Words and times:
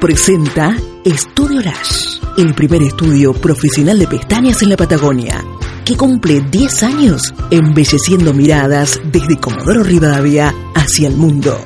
presenta 0.00 0.76
Estudio 1.04 1.60
Lash, 1.60 2.20
el 2.36 2.54
primer 2.54 2.82
estudio 2.82 3.32
profesional 3.32 3.98
de 3.98 4.06
pestañas 4.06 4.62
en 4.62 4.68
la 4.68 4.76
Patagonia, 4.76 5.44
que 5.84 5.96
cumple 5.96 6.40
10 6.40 6.82
años 6.84 7.34
embelleciendo 7.50 8.32
miradas 8.32 9.00
desde 9.10 9.40
Comodoro 9.40 9.82
Rivadavia 9.82 10.54
hacia 10.74 11.08
el 11.08 11.16
mundo. 11.16 11.58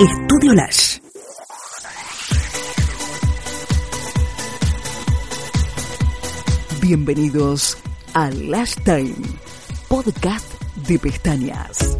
Estudio 0.00 0.54
Lash. 0.54 0.98
Bienvenidos 6.80 7.76
a 8.14 8.30
Lash 8.30 8.76
Time, 8.82 9.14
podcast 9.88 10.46
de 10.88 10.98
pestañas. 10.98 11.98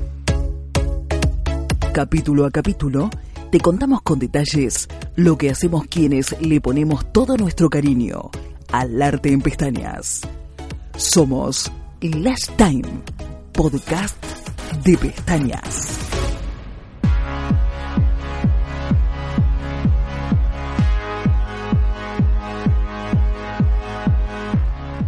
Capítulo 1.93 2.47
a 2.47 2.51
capítulo, 2.51 3.11
te 3.57 3.63
contamos 3.63 4.03
con 4.03 4.19
detalles 4.19 4.87
lo 5.15 5.39
que 5.39 5.49
hacemos 5.49 5.87
quienes 5.87 6.39
le 6.43 6.61
ponemos 6.61 7.11
todo 7.11 7.39
nuestro 7.39 7.71
cariño 7.71 8.31
al 8.71 9.01
arte 9.01 9.33
en 9.33 9.41
pestañas. 9.41 10.21
Somos 10.99 11.73
Last 12.03 12.51
Time, 12.59 13.03
podcast 13.55 14.23
de 14.85 14.99
pestañas. 14.99 15.99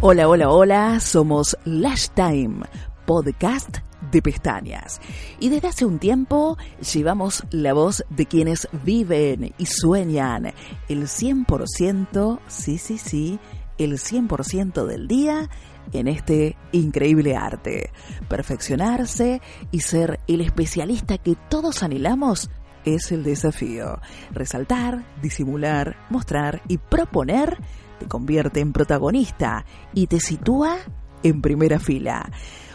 Hola, 0.01 0.27
hola, 0.27 0.49
hola, 0.49 0.99
somos 0.99 1.55
Last 1.65 2.15
Time, 2.15 2.65
podcast 3.05 3.77
de 4.11 4.21
pestañas. 4.21 4.99
Y 5.39 5.49
desde 5.49 5.67
hace 5.69 5.85
un 5.85 5.99
tiempo 5.99 6.57
llevamos 6.93 7.43
la 7.51 7.73
voz 7.73 8.03
de 8.09 8.25
quienes 8.25 8.67
viven 8.83 9.53
y 9.57 9.65
sueñan 9.65 10.53
el 10.87 11.03
100%, 11.03 12.39
sí, 12.47 12.77
sí, 12.77 12.97
sí, 12.97 13.39
el 13.77 13.93
100% 13.93 14.85
del 14.85 15.07
día 15.07 15.49
en 15.91 16.07
este 16.07 16.57
increíble 16.71 17.35
arte. 17.35 17.91
Perfeccionarse 18.27 19.41
y 19.71 19.81
ser 19.81 20.19
el 20.27 20.41
especialista 20.41 21.17
que 21.17 21.35
todos 21.49 21.83
anhelamos 21.83 22.49
es 22.85 23.11
el 23.11 23.23
desafío. 23.23 23.99
Resaltar, 24.31 25.03
disimular, 25.21 25.97
mostrar 26.09 26.61
y 26.67 26.77
proponer 26.77 27.57
te 27.99 28.07
convierte 28.07 28.61
en 28.61 28.71
protagonista 28.71 29.65
y 29.93 30.07
te 30.07 30.19
sitúa 30.19 30.77
en 31.23 31.41
primera 31.41 31.79
fila. 31.79 32.31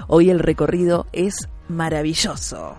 Hoy 0.06 0.30
el 0.30 0.38
recorrido 0.38 1.06
es 1.12 1.48
maravilloso. 1.68 2.76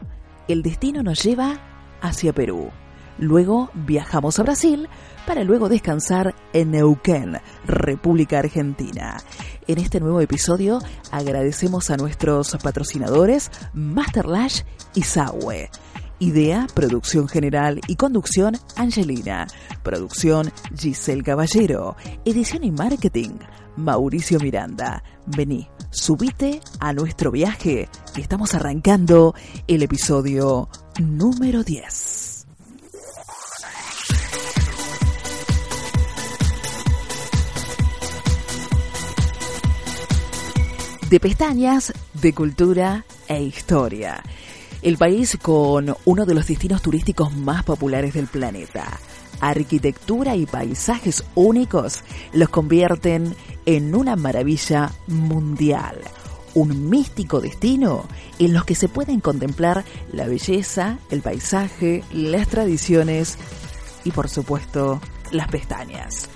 El 0.47 0.61
destino 0.61 1.03
nos 1.03 1.23
lleva 1.23 1.59
hacia 2.01 2.33
Perú. 2.33 2.69
Luego 3.17 3.69
viajamos 3.73 4.39
a 4.39 4.43
Brasil 4.43 4.89
para 5.25 5.43
luego 5.43 5.69
descansar 5.69 6.35
en 6.53 6.71
Neuquén, 6.71 7.39
República 7.65 8.39
Argentina. 8.39 9.17
En 9.67 9.79
este 9.79 9.99
nuevo 9.99 10.21
episodio 10.21 10.79
agradecemos 11.11 11.89
a 11.89 11.97
nuestros 11.97 12.57
patrocinadores 12.61 13.49
Masterlash 13.73 14.61
y 14.93 15.03
Saue. 15.03 15.69
Idea, 16.19 16.67
producción 16.73 17.27
general 17.27 17.81
y 17.87 17.95
conducción 17.95 18.57
Angelina. 18.77 19.47
Producción 19.83 20.51
Giselle 20.77 21.23
Caballero. 21.23 21.97
Edición 22.23 22.63
y 22.63 22.71
marketing 22.71 23.31
Mauricio 23.77 24.39
Miranda. 24.39 25.03
Vení, 25.25 25.67
subite 25.89 26.61
a 26.79 26.93
nuestro 26.93 27.31
viaje. 27.31 27.89
Estamos 28.17 28.53
arrancando 28.53 29.35
el 29.67 29.83
episodio 29.83 30.69
número 30.99 31.63
10. 31.63 32.47
De 41.09 41.19
pestañas, 41.19 41.93
de 42.13 42.33
cultura 42.33 43.05
e 43.27 43.43
historia. 43.43 44.23
El 44.81 44.97
país 44.97 45.37
con 45.41 45.95
uno 46.05 46.25
de 46.25 46.33
los 46.33 46.47
destinos 46.47 46.81
turísticos 46.81 47.33
más 47.35 47.63
populares 47.63 48.13
del 48.13 48.27
planeta 48.27 48.99
arquitectura 49.41 50.35
y 50.35 50.45
paisajes 50.45 51.23
únicos 51.35 52.03
los 52.33 52.49
convierten 52.49 53.35
en 53.65 53.95
una 53.95 54.15
maravilla 54.15 54.91
mundial, 55.07 55.99
un 56.53 56.89
místico 56.89 57.41
destino 57.41 58.05
en 58.39 58.53
los 58.53 58.65
que 58.65 58.75
se 58.75 58.87
pueden 58.87 59.19
contemplar 59.19 59.83
la 60.11 60.27
belleza, 60.27 60.99
el 61.09 61.21
paisaje, 61.21 62.03
las 62.11 62.47
tradiciones 62.47 63.37
y 64.03 64.11
por 64.11 64.29
supuesto 64.29 65.01
las 65.31 65.47
pestañas. 65.47 66.29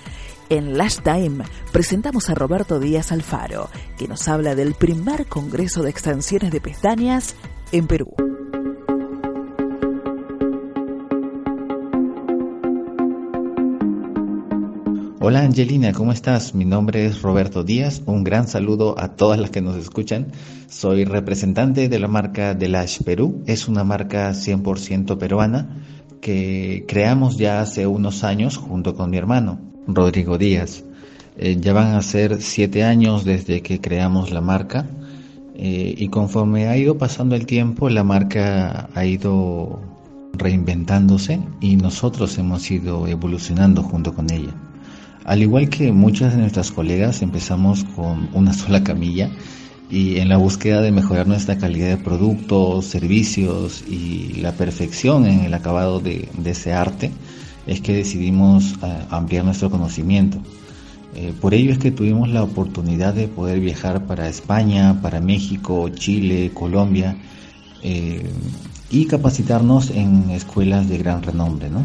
En 0.48 0.76
Last 0.76 1.04
Time 1.04 1.44
presentamos 1.72 2.28
a 2.28 2.34
Roberto 2.34 2.80
Díaz 2.80 3.12
Alfaro, 3.12 3.70
que 3.96 4.08
nos 4.08 4.26
habla 4.26 4.54
del 4.56 4.74
primer 4.74 5.26
Congreso 5.26 5.82
de 5.82 5.90
Extensiones 5.90 6.50
de 6.50 6.60
Pestañas 6.60 7.36
en 7.70 7.86
Perú. 7.86 8.29
Hola 15.30 15.42
Angelina, 15.42 15.92
¿cómo 15.92 16.10
estás? 16.10 16.56
Mi 16.56 16.64
nombre 16.64 17.06
es 17.06 17.22
Roberto 17.22 17.62
Díaz. 17.62 18.02
Un 18.04 18.24
gran 18.24 18.48
saludo 18.48 18.98
a 18.98 19.14
todas 19.14 19.38
las 19.38 19.50
que 19.50 19.60
nos 19.60 19.76
escuchan. 19.76 20.32
Soy 20.66 21.04
representante 21.04 21.88
de 21.88 22.00
la 22.00 22.08
marca 22.08 22.52
Delash 22.54 23.04
Perú. 23.04 23.40
Es 23.46 23.68
una 23.68 23.84
marca 23.84 24.32
100% 24.32 25.18
peruana 25.18 25.84
que 26.20 26.84
creamos 26.88 27.38
ya 27.38 27.60
hace 27.60 27.86
unos 27.86 28.24
años 28.24 28.56
junto 28.56 28.96
con 28.96 29.10
mi 29.10 29.18
hermano, 29.18 29.60
Rodrigo 29.86 30.36
Díaz. 30.36 30.82
Eh, 31.38 31.58
ya 31.60 31.74
van 31.74 31.94
a 31.94 32.02
ser 32.02 32.42
siete 32.42 32.82
años 32.82 33.24
desde 33.24 33.62
que 33.62 33.80
creamos 33.80 34.32
la 34.32 34.40
marca 34.40 34.84
eh, 35.54 35.94
y 35.96 36.08
conforme 36.08 36.66
ha 36.66 36.76
ido 36.76 36.98
pasando 36.98 37.36
el 37.36 37.46
tiempo, 37.46 37.88
la 37.88 38.02
marca 38.02 38.90
ha 38.92 39.04
ido 39.04 39.80
reinventándose 40.32 41.38
y 41.60 41.76
nosotros 41.76 42.36
hemos 42.36 42.68
ido 42.68 43.06
evolucionando 43.06 43.84
junto 43.84 44.12
con 44.12 44.28
ella. 44.32 44.56
Al 45.30 45.42
igual 45.42 45.68
que 45.68 45.92
muchas 45.92 46.32
de 46.32 46.40
nuestras 46.40 46.72
colegas, 46.72 47.22
empezamos 47.22 47.84
con 47.94 48.28
una 48.32 48.52
sola 48.52 48.82
camilla 48.82 49.30
y 49.88 50.16
en 50.16 50.28
la 50.28 50.38
búsqueda 50.38 50.82
de 50.82 50.90
mejorar 50.90 51.28
nuestra 51.28 51.56
calidad 51.56 51.86
de 51.86 51.98
productos, 51.98 52.86
servicios 52.86 53.84
y 53.88 54.40
la 54.40 54.50
perfección 54.50 55.26
en 55.26 55.44
el 55.44 55.54
acabado 55.54 56.00
de, 56.00 56.28
ese 56.44 56.72
arte, 56.72 57.12
es 57.68 57.80
que 57.80 57.94
decidimos 57.94 58.74
eh, 58.82 59.06
ampliar 59.10 59.44
nuestro 59.44 59.70
conocimiento. 59.70 60.38
Eh, 61.14 61.32
por 61.40 61.54
ello 61.54 61.70
es 61.70 61.78
que 61.78 61.92
tuvimos 61.92 62.28
la 62.28 62.42
oportunidad 62.42 63.14
de 63.14 63.28
poder 63.28 63.60
viajar 63.60 64.06
para 64.06 64.28
España, 64.28 65.00
para 65.00 65.20
México, 65.20 65.90
Chile, 65.90 66.50
Colombia 66.52 67.14
eh, 67.84 68.28
y 68.90 69.04
capacitarnos 69.04 69.90
en 69.90 70.28
escuelas 70.30 70.88
de 70.88 70.98
gran 70.98 71.22
renombre, 71.22 71.70
¿no? 71.70 71.84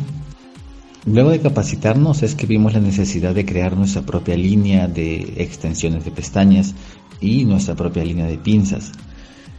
Luego 1.06 1.30
de 1.30 1.40
capacitarnos 1.40 2.24
es 2.24 2.34
que 2.34 2.48
vimos 2.48 2.74
la 2.74 2.80
necesidad 2.80 3.36
de 3.36 3.46
crear 3.46 3.78
nuestra 3.78 4.02
propia 4.02 4.36
línea 4.36 4.88
de 4.88 5.36
extensiones 5.38 6.04
de 6.04 6.10
pestañas 6.10 6.74
y 7.22 7.46
nuestra 7.46 7.76
propia 7.76 8.04
línea 8.04 8.26
de 8.26 8.40
pinzas. 8.40 8.92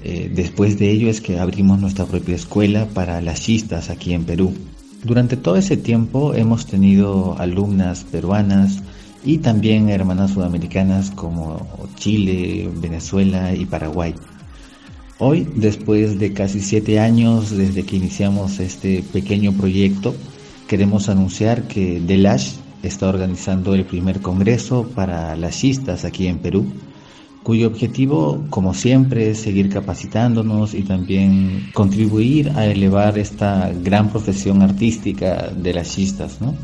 Eh, 0.03 0.29
después 0.35 0.77
de 0.77 0.91
ello 0.91 1.09
es 1.09 1.21
que 1.21 1.39
abrimos 1.39 1.79
nuestra 1.79 2.05
propia 2.05 2.35
escuela 2.35 2.87
para 2.87 3.21
las 3.21 3.43
chistas 3.43 3.91
aquí 3.91 4.13
en 4.13 4.25
Perú. 4.25 4.55
Durante 5.05 5.37
todo 5.37 5.55
ese 5.55 5.77
tiempo 5.77 6.35
hemos 6.35 6.67
tenido 6.67 7.39
alumnas 7.39 8.05
peruanas 8.11 8.83
y 9.25 9.39
también 9.39 9.89
hermanas 9.89 10.33
sudamericanas 10.33 11.13
como 11.13 11.65
Chile, 11.95 12.69
Venezuela 12.75 13.55
y 13.55 13.67
Paraguay. 13.67 14.15
Hoy, 15.19 15.47
después 15.55 16.19
de 16.19 16.33
casi 16.33 16.61
siete 16.61 16.99
años 16.99 17.51
desde 17.51 17.85
que 17.85 17.97
iniciamos 17.97 18.59
este 18.59 19.05
pequeño 19.13 19.53
proyecto, 19.53 20.15
queremos 20.67 21.09
anunciar 21.09 21.63
que 21.65 22.01
Delash 22.01 22.55
está 22.83 23.09
organizando 23.09 23.75
el 23.75 23.85
primer 23.85 24.21
congreso 24.21 24.89
para 24.95 25.37
lashistas 25.37 26.05
aquí 26.05 26.27
en 26.27 26.39
Perú, 26.39 26.67
cuyo 27.43 27.69
objetivo, 27.69 28.45
como 28.51 28.75
siempre, 28.75 29.31
es 29.31 29.39
seguir 29.39 29.69
capacitándonos 29.69 30.75
y 30.75 30.83
también 30.83 31.71
contribuir 31.75 32.51
a 32.57 32.67
elevar 32.67 33.19
esta 33.19 33.71
gran 33.85 34.11
profesión 34.11 34.63
artística 34.63 35.51
de 35.51 35.73
lashistas, 35.73 36.41
¿no? 36.41 36.55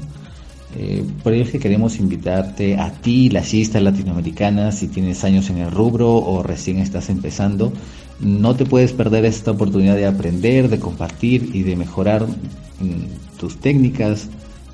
Eh, 0.75 1.05
por 1.23 1.35
ello 1.35 1.45
es 1.45 1.51
que 1.51 1.59
queremos 1.59 1.99
invitarte 1.99 2.79
a 2.79 2.91
ti, 2.91 3.29
lashista 3.29 3.79
latinoamericana, 3.79 4.73
si 4.73 4.89
tienes 4.89 5.23
años 5.23 5.51
en 5.51 5.59
el 5.59 5.71
rubro 5.71 6.15
o 6.15 6.43
recién 6.43 6.79
estás 6.79 7.11
empezando, 7.11 7.73
no 8.20 8.55
te 8.55 8.64
puedes 8.64 8.93
perder 8.93 9.25
esta 9.25 9.50
oportunidad 9.50 9.97
de 9.97 10.06
aprender, 10.06 10.69
de 10.69 10.79
compartir 10.79 11.50
y 11.55 11.62
de 11.62 11.76
mejorar 11.76 12.26
mm, 12.26 13.38
tus 13.38 13.59
técnicas 13.59 14.29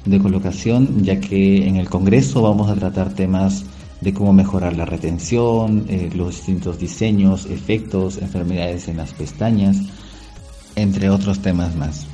de 0.05 0.19
colocación, 0.19 1.03
ya 1.03 1.21
que 1.21 1.67
en 1.67 1.77
el 1.77 1.89
Congreso 1.89 2.43
vamos 2.43 2.71
a 2.71 2.75
tratar 2.75 3.15
temas 3.15 3.65
de 4.01 4.15
cómo 4.15 4.33
mejorar 4.33 4.77
la 4.77 4.85
retención, 4.85 5.85
eh, 5.89 6.11
los 6.15 6.37
distintos 6.37 6.79
diseños, 6.79 7.47
efectos, 7.47 8.19
enfermedades 8.19 8.89
en 8.89 8.97
las 8.99 9.13
pestañas, 9.13 9.77
entre 10.77 11.11
otros 11.11 11.41
temas 11.41 11.75
más. 11.77 12.07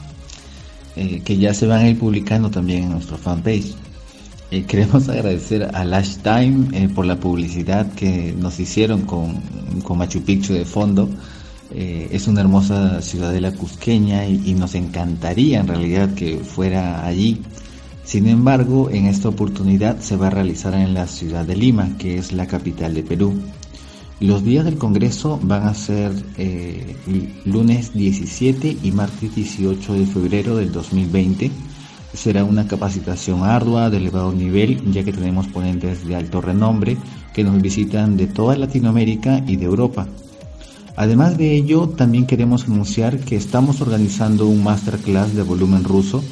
eh, 0.97 1.23
que 1.25 1.37
ya 1.37 1.53
se 1.55 1.67
van 1.67 1.81
a 1.81 1.89
ir 1.89 1.99
publicando 1.99 2.51
también 2.51 2.85
en 2.85 2.91
nuestro 2.93 3.17
fanpage. 3.19 3.75
Eh, 4.51 4.65
queremos 4.65 5.09
agradecer 5.11 5.71
a 5.75 5.85
Lash 5.85 6.17
Time 6.19 6.69
eh, 6.73 6.89
por 6.89 7.07
la 7.07 7.17
publicidad 7.17 7.93
que 7.93 8.35
nos 8.39 8.61
hicieron 8.61 9.03
con, 9.03 9.41
Machu 9.97 10.23
Picchu 10.23 10.55
de 10.55 10.65
fondo. 10.65 11.09
es 11.75 12.29
una 12.29 12.41
hermosa 12.41 13.03
ciudadela 13.03 13.51
cusqueña 13.53 14.27
y, 14.27 14.55
nos 14.55 14.75
encantaría 14.75 15.61
en 15.61 15.67
realidad 15.67 16.15
que 16.15 16.39
fuera 16.39 17.05
allí. 17.05 17.43
Sin 18.05 18.29
embargo, 18.29 18.91
en 18.91 19.07
esta 19.07 19.29
oportunidad 19.29 19.99
se 20.01 20.17
va 20.17 20.29
a 20.29 20.31
realizar 20.31 20.75
en 20.75 20.95
la 20.95 21.07
ciudad 21.07 21.45
de 21.45 21.57
Lima, 21.57 21.97
que 21.99 22.19
es 22.19 22.33
la 22.33 22.47
capital 22.47 22.95
de 22.95 23.03
Perú. 23.03 23.35
Los 24.21 24.45
días 24.45 24.65
del 24.65 24.79
Congreso 24.79 25.41
van 25.43 25.65
a 25.65 25.75
ser 25.75 26.13
eh, 26.39 26.97
lunes 27.45 27.93
17 27.95 28.77
y 28.83 28.93
martes 28.93 29.35
18 29.35 29.93
de 29.95 30.07
febrero 30.07 30.57
del 30.57 30.71
2020. 30.71 31.51
Será 32.15 32.45
una 32.45 32.67
capacitación 32.67 33.43
ardua 33.43 33.91
de 33.91 33.99
elevado 33.99 34.33
nivel, 34.33 34.81
ya 34.93 35.05
que 35.05 35.13
tenemos 35.13 35.49
ponentes 35.49 36.07
de 36.07 36.17
alto 36.17 36.41
renombre 36.41 36.97
que 37.35 37.45
nos 37.45 37.61
visitan 37.61 38.17
de 38.17 38.27
toda 38.27 38.57
Latinoamérica 38.57 39.43
y 39.47 39.57
de 39.57 39.65
Europa. 39.65 40.07
Además 40.97 41.37
de 41.37 41.55
ello, 41.55 41.89
también 41.89 42.27
queremos 42.27 42.65
anunciar 42.65 43.19
que 43.19 43.37
estamos 43.37 43.81
organizando 43.81 44.47
un 44.47 44.63
masterclass 44.63 45.35
de 45.35 45.43
volumen 45.43 45.83
ruso 45.83 46.23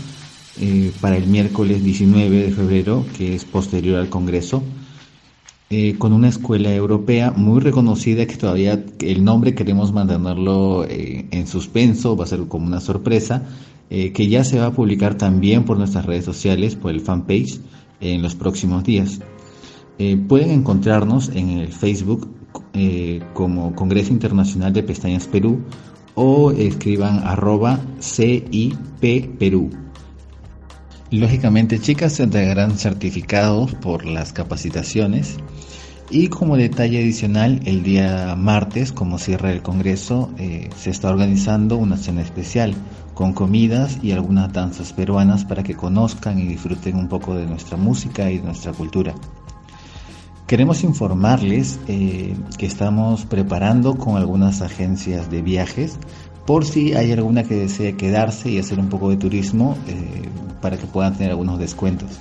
eh, 0.61 0.93
para 1.00 1.17
el 1.17 1.26
miércoles 1.26 1.82
19 1.82 2.44
de 2.44 2.50
febrero, 2.52 3.05
que 3.17 3.34
es 3.34 3.44
posterior 3.44 3.99
al 3.99 4.08
Congreso 4.08 4.62
eh, 5.75 5.96
con 5.96 6.12
una 6.12 6.29
escuela 6.29 6.70
europea 6.75 7.31
muy 7.31 7.58
reconocida 7.58 8.26
que 8.26 8.37
todavía 8.37 8.84
el 8.99 9.25
nombre 9.25 9.55
queremos 9.55 9.90
mantenerlo 9.90 10.84
eh, 10.84 11.26
en 11.31 11.46
suspenso, 11.46 12.14
va 12.14 12.25
a 12.25 12.26
ser 12.26 12.40
como 12.46 12.67
una 12.67 12.79
sorpresa, 12.79 13.44
eh, 13.94 14.12
que 14.12 14.26
ya 14.26 14.42
se 14.42 14.58
va 14.58 14.66
a 14.66 14.72
publicar 14.72 15.16
también 15.16 15.64
por 15.64 15.76
nuestras 15.76 16.06
redes 16.06 16.24
sociales, 16.24 16.76
por 16.76 16.90
el 16.92 17.02
fanpage, 17.02 17.60
en 18.00 18.22
los 18.22 18.34
próximos 18.34 18.82
días. 18.82 19.20
pueden 20.26 20.50
encontrarnos 20.50 21.28
en 21.28 21.50
el 21.50 21.68
Facebook 21.68 22.28
como 23.34 23.74
Congreso 23.76 24.12
Internacional 24.12 24.72
de 24.72 24.82
Pestañas 24.82 25.28
Perú 25.28 25.60
o 26.14 26.50
escriban 26.50 27.20
arroba 27.24 27.78
CIP 28.00 29.38
Perú. 29.38 29.70
Lógicamente, 31.12 31.78
chicas, 31.78 32.14
se 32.14 32.22
entregarán 32.22 32.78
certificados 32.78 33.74
por 33.74 34.06
las 34.06 34.32
capacitaciones. 34.32 35.36
Y 36.14 36.28
como 36.28 36.58
detalle 36.58 36.98
adicional, 36.98 37.60
el 37.64 37.82
día 37.82 38.36
martes, 38.36 38.92
como 38.92 39.18
cierra 39.18 39.50
el 39.50 39.62
Congreso, 39.62 40.28
eh, 40.36 40.68
se 40.76 40.90
está 40.90 41.08
organizando 41.08 41.78
una 41.78 41.96
cena 41.96 42.20
especial 42.20 42.74
con 43.14 43.32
comidas 43.32 43.98
y 44.02 44.12
algunas 44.12 44.52
danzas 44.52 44.92
peruanas 44.92 45.46
para 45.46 45.62
que 45.62 45.74
conozcan 45.74 46.38
y 46.38 46.42
disfruten 46.42 46.96
un 46.96 47.08
poco 47.08 47.34
de 47.34 47.46
nuestra 47.46 47.78
música 47.78 48.30
y 48.30 48.40
nuestra 48.40 48.72
cultura. 48.72 49.14
Queremos 50.46 50.84
informarles 50.84 51.80
eh, 51.88 52.36
que 52.58 52.66
estamos 52.66 53.24
preparando 53.24 53.94
con 53.94 54.18
algunas 54.18 54.60
agencias 54.60 55.30
de 55.30 55.40
viajes 55.40 55.96
por 56.44 56.66
si 56.66 56.92
hay 56.92 57.10
alguna 57.12 57.42
que 57.42 57.54
desee 57.54 57.96
quedarse 57.96 58.50
y 58.50 58.58
hacer 58.58 58.78
un 58.78 58.90
poco 58.90 59.08
de 59.08 59.16
turismo 59.16 59.78
eh, 59.88 60.28
para 60.60 60.76
que 60.76 60.86
puedan 60.86 61.14
tener 61.14 61.30
algunos 61.30 61.58
descuentos. 61.58 62.20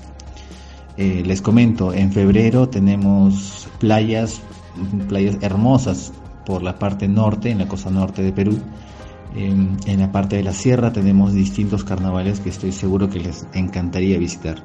Eh, 0.98 1.24
les 1.26 1.42
comento, 1.42 1.94
en 1.94 2.12
febrero 2.12 2.68
tenemos 2.68 3.68
playas, 3.80 4.42
playas 5.08 5.38
hermosas 5.42 6.12
por 6.46 6.64
la 6.64 6.78
parte 6.78 7.08
norte, 7.08 7.50
en 7.50 7.60
la 7.60 7.68
costa 7.68 7.90
norte 7.90 8.22
de 8.22 8.34
Perú. 8.34 8.60
En, 9.36 9.78
en 9.86 10.00
la 10.00 10.12
parte 10.12 10.36
de 10.36 10.44
la 10.44 10.54
sierra 10.54 10.92
tenemos 10.92 11.34
distintos 11.34 11.86
carnavales 11.86 12.42
que 12.42 12.50
estoy 12.50 12.74
seguro 12.74 13.10
que 13.10 13.20
les 13.20 13.48
encantaría 13.54 14.18
visitar. 14.18 14.62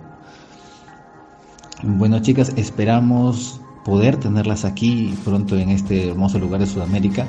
Bueno 1.82 2.18
chicas, 2.20 2.52
esperamos 2.56 3.60
poder 3.84 4.16
tenerlas 4.16 4.64
aquí 4.64 5.14
pronto 5.24 5.56
en 5.56 5.70
este 5.70 6.08
hermoso 6.08 6.38
lugar 6.40 6.60
de 6.60 6.66
Sudamérica. 6.66 7.26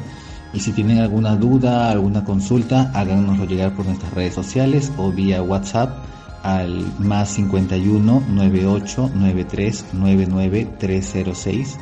Y 0.54 0.62
si 0.62 0.72
tienen 0.72 1.00
alguna 1.00 1.36
duda, 1.36 1.92
alguna 1.92 2.24
consulta, 2.24 2.90
háganoslo 2.96 3.46
llegar 3.46 3.76
por 3.76 3.86
nuestras 3.86 4.12
redes 4.14 4.34
sociales 4.34 4.92
o 4.98 5.12
vía 5.12 5.44
WhatsApp 5.44 5.98
al 6.44 6.86
más 7.00 7.30
51 7.36 8.24
98 8.30 9.12
93 9.14 9.86
99 9.94 10.68
306. 10.80 11.78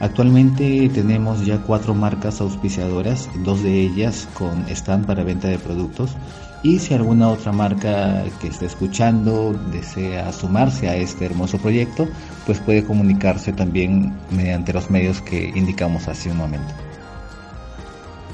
Actualmente 0.00 0.88
tenemos 0.94 1.44
ya 1.44 1.58
cuatro 1.58 1.94
marcas 1.94 2.40
auspiciadoras, 2.40 3.28
dos 3.44 3.62
de 3.62 3.82
ellas 3.82 4.26
con 4.32 4.64
stand 4.70 5.06
para 5.06 5.24
venta 5.24 5.48
de 5.48 5.58
productos. 5.58 6.16
Y 6.62 6.78
si 6.78 6.94
alguna 6.94 7.28
otra 7.28 7.52
marca 7.52 8.24
que 8.40 8.48
esté 8.48 8.66
escuchando 8.66 9.52
desea 9.70 10.32
sumarse 10.32 10.88
a 10.88 10.96
este 10.96 11.26
hermoso 11.26 11.58
proyecto, 11.58 12.08
pues 12.46 12.60
puede 12.60 12.84
comunicarse 12.84 13.52
también 13.52 14.14
mediante 14.30 14.72
los 14.72 14.90
medios 14.90 15.20
que 15.22 15.52
indicamos 15.54 16.08
hace 16.08 16.30
un 16.30 16.38
momento. 16.38 16.89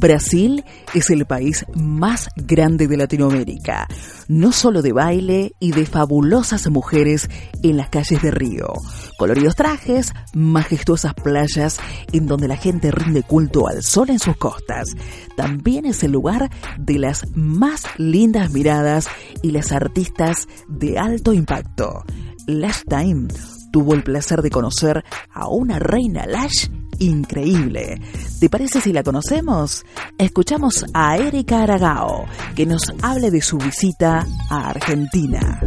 Brasil 0.00 0.64
es 0.94 1.10
el 1.10 1.26
país 1.26 1.66
más 1.74 2.30
grande 2.34 2.88
de 2.88 2.96
Latinoamérica, 2.96 3.86
no 4.28 4.50
solo 4.50 4.80
de 4.80 4.92
baile 4.92 5.52
y 5.60 5.72
de 5.72 5.84
fabulosas 5.84 6.70
mujeres 6.70 7.28
en 7.62 7.76
las 7.76 7.90
calles 7.90 8.22
de 8.22 8.30
Río, 8.30 8.72
coloridos 9.18 9.56
trajes, 9.56 10.14
majestuosas 10.32 11.12
playas 11.12 11.78
en 12.12 12.26
donde 12.26 12.48
la 12.48 12.56
gente 12.56 12.90
rinde 12.90 13.22
culto 13.22 13.68
al 13.68 13.82
sol 13.82 14.08
en 14.08 14.18
sus 14.18 14.38
costas. 14.38 14.88
También 15.36 15.84
es 15.84 16.02
el 16.02 16.12
lugar 16.12 16.50
de 16.78 16.98
las 16.98 17.26
más 17.36 17.82
lindas 17.98 18.52
miradas 18.52 19.06
y 19.42 19.50
las 19.50 19.70
artistas 19.70 20.48
de 20.66 20.98
alto 20.98 21.34
impacto. 21.34 22.04
Last 22.46 22.88
Time 22.88 23.28
tuvo 23.70 23.92
el 23.92 24.02
placer 24.02 24.40
de 24.40 24.50
conocer 24.50 25.04
a 25.30 25.48
una 25.48 25.78
reina 25.78 26.26
Lash 26.26 26.68
increíble. 27.00 28.00
¿Te 28.38 28.48
parece 28.48 28.80
si 28.80 28.92
la 28.92 29.02
conocemos? 29.02 29.84
Escuchamos 30.16 30.84
a 30.94 31.16
Erika 31.16 31.64
Aragao, 31.64 32.26
que 32.54 32.66
nos 32.66 32.82
hable 33.02 33.30
de 33.30 33.40
su 33.40 33.58
visita 33.58 34.24
a 34.48 34.68
Argentina. 34.68 35.60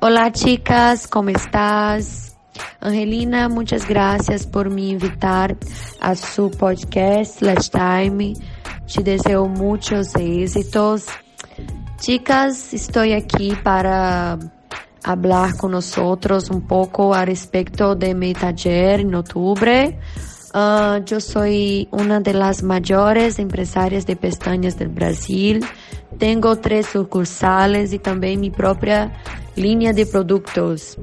Hola 0.00 0.30
chicas, 0.30 1.08
¿cómo 1.08 1.30
estás? 1.30 2.36
Angelina, 2.80 3.48
muchas 3.48 3.88
gracias 3.88 4.46
por 4.46 4.70
me 4.70 4.82
invitar 4.82 5.56
a 6.00 6.14
su 6.14 6.50
podcast 6.52 7.42
Last 7.42 7.72
Time. 7.72 8.34
Te 8.94 9.02
deseo 9.02 9.48
muchos 9.48 10.14
éxitos. 10.14 11.06
Chicas, 11.98 12.72
estoy 12.72 13.12
aquí 13.12 13.54
para 13.62 14.38
hablar 15.08 15.56
con 15.56 15.72
nosotros 15.72 16.50
un 16.50 16.66
poco 16.66 17.14
a 17.14 17.24
respecto 17.24 17.94
de 17.94 18.14
mi 18.14 18.34
taller 18.34 19.00
en 19.00 19.14
octubre. 19.14 19.98
Uh, 20.54 21.02
yo 21.04 21.20
soy 21.20 21.88
una 21.90 22.20
de 22.20 22.34
las 22.34 22.62
mayores 22.62 23.38
empresarias 23.38 24.06
de 24.06 24.16
pestañas 24.16 24.78
del 24.78 24.88
Brasil. 24.88 25.64
Tengo 26.18 26.56
tres 26.56 26.86
sucursales 26.86 27.92
y 27.92 27.98
también 27.98 28.40
mi 28.40 28.50
propia 28.50 29.12
línea 29.56 29.92
de 29.92 30.04
productos. 30.04 30.98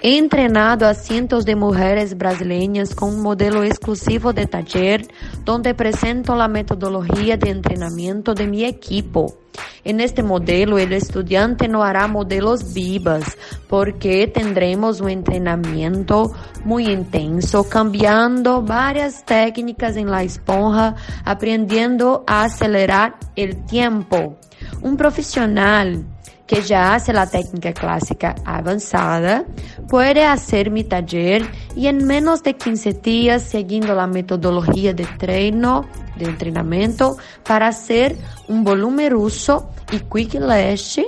Entrenado 0.00 0.86
a 0.86 0.94
cientos 0.94 1.44
de 1.44 1.56
mujeres 1.56 2.16
brasileñas 2.16 2.94
con 2.94 3.14
un 3.14 3.20
modelo 3.20 3.64
exclusivo 3.64 4.32
de 4.32 4.46
taller 4.46 5.04
donde 5.44 5.74
presento 5.74 6.36
la 6.36 6.46
metodología 6.46 7.36
de 7.36 7.50
entrenamiento 7.50 8.32
de 8.32 8.46
mi 8.46 8.64
equipo. 8.64 9.34
En 9.82 9.98
este 10.00 10.22
modelo, 10.22 10.78
el 10.78 10.92
estudiante 10.92 11.66
no 11.66 11.82
hará 11.82 12.06
modelos 12.06 12.74
vivas 12.74 13.36
porque 13.66 14.28
tendremos 14.28 15.00
un 15.00 15.08
entrenamiento 15.08 16.32
muy 16.64 16.86
intenso, 16.86 17.68
cambiando 17.68 18.62
varias 18.62 19.24
técnicas 19.24 19.96
en 19.96 20.12
la 20.12 20.22
esponja, 20.22 20.94
aprendiendo 21.24 22.22
a 22.28 22.44
acelerar 22.44 23.16
el 23.34 23.64
tiempo. 23.66 24.38
Un 24.80 24.96
profesional 24.96 26.04
que 26.48 26.62
ya 26.62 26.94
hace 26.94 27.12
la 27.12 27.26
técnica 27.26 27.72
clásica 27.74 28.34
avanzada, 28.44 29.44
puede 29.86 30.24
hacer 30.24 30.70
mi 30.70 30.82
taller 30.82 31.46
y 31.76 31.86
en 31.86 32.06
menos 32.06 32.42
de 32.42 32.54
15 32.54 32.94
días, 32.94 33.42
siguiendo 33.42 33.94
la 33.94 34.06
metodología 34.06 34.94
de 34.94 35.04
treino, 35.18 35.84
de 36.16 36.24
entrenamiento, 36.24 37.18
para 37.46 37.68
hacer 37.68 38.16
un 38.48 38.64
volumen 38.64 39.10
ruso 39.10 39.68
y 39.92 40.00
quick 40.00 40.40
lash 40.40 41.00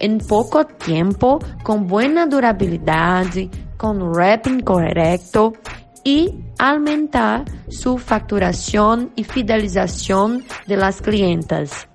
en 0.00 0.18
poco 0.18 0.66
tiempo, 0.66 1.38
con 1.62 1.86
buena 1.86 2.26
durabilidad, 2.26 3.26
con 3.76 4.02
wrapping 4.02 4.60
correcto 4.60 5.52
y 6.02 6.34
aumentar 6.58 7.44
su 7.68 7.98
facturación 7.98 9.12
y 9.14 9.22
fidelización 9.22 10.44
de 10.66 10.76
las 10.76 11.00
clientas. 11.00 11.88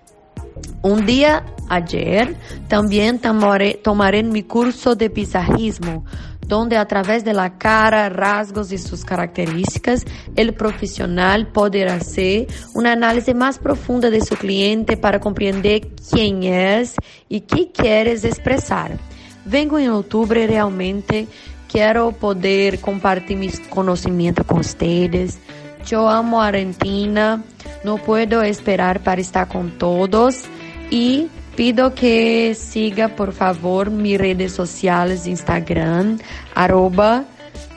Un 0.81 1.05
día 1.05 1.45
ayer 1.69 2.35
también 2.67 3.19
tomaré, 3.19 3.75
tomaré 3.75 4.23
mi 4.23 4.43
curso 4.43 4.95
de 4.95 5.09
pizarrismo, 5.09 6.05
donde 6.47 6.77
a 6.77 6.85
través 6.87 7.23
de 7.23 7.33
la 7.33 7.57
cara, 7.57 8.09
rasgos 8.09 8.71
y 8.71 8.77
sus 8.77 9.05
características, 9.05 10.05
el 10.35 10.53
profesional 10.53 11.47
podrá 11.47 11.95
hacer 11.95 12.47
una 12.73 12.91
análisis 12.91 13.33
más 13.33 13.59
profunda 13.59 14.09
de 14.09 14.21
su 14.21 14.35
cliente 14.35 14.97
para 14.97 15.19
comprender 15.19 15.89
quién 16.11 16.43
es 16.43 16.95
y 17.29 17.41
qué 17.41 17.71
quieres 17.71 18.23
expresar. 18.25 18.97
Vengo 19.45 19.79
en 19.79 19.89
octubre 19.89 20.45
realmente, 20.47 21.27
quiero 21.71 22.11
poder 22.11 22.79
compartir 22.79 23.37
mis 23.37 23.59
conocimientos 23.61 24.45
con 24.45 24.59
ustedes. 24.59 25.39
Yo 25.85 26.07
amo 26.07 26.41
Argentina, 26.41 27.43
no 27.83 27.97
puedo 27.97 28.41
esperar 28.41 29.01
para 29.01 29.21
estar 29.21 29.47
con 29.47 29.77
todos 29.77 30.43
y 30.89 31.29
pido 31.55 31.93
que 31.93 32.55
siga 32.55 33.09
por 33.09 33.33
favor 33.33 33.91
mis 33.91 34.17
redes 34.17 34.51
sociales 34.51 35.27
Instagram 35.27 36.19
arroba 36.55 37.25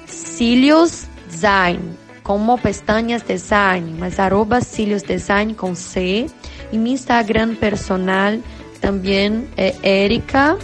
Cilios 0.07 1.05
Design 1.31 1.97
como 2.23 2.59
pestañas 2.59 3.27
design 3.27 3.99
mas 4.01 4.19
arroba 4.19 4.61
Cilios 4.61 5.05
Design 5.05 5.55
con 5.55 5.77
C. 5.77 6.27
Y 6.73 6.79
mi 6.79 6.93
Instagram 6.93 7.55
personal 7.55 8.43
también 8.81 9.49
es 9.57 9.77
Erika 9.83 10.57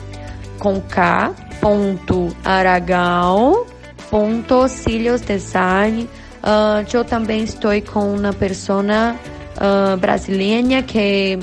con 0.59 0.81
K 0.81 1.33
ponto 1.61 2.29
Aragão 2.43 3.65
ponto 4.11 4.69
Cilios 4.69 5.25
Design 5.25 6.09
uh, 6.45 6.87
yo 6.89 7.05
también 7.05 7.45
estoy 7.45 7.83
con 7.83 8.09
una 8.09 8.33
persona 8.33 9.17
uh, 9.61 9.97
brasileña 9.97 10.85
que 10.87 11.39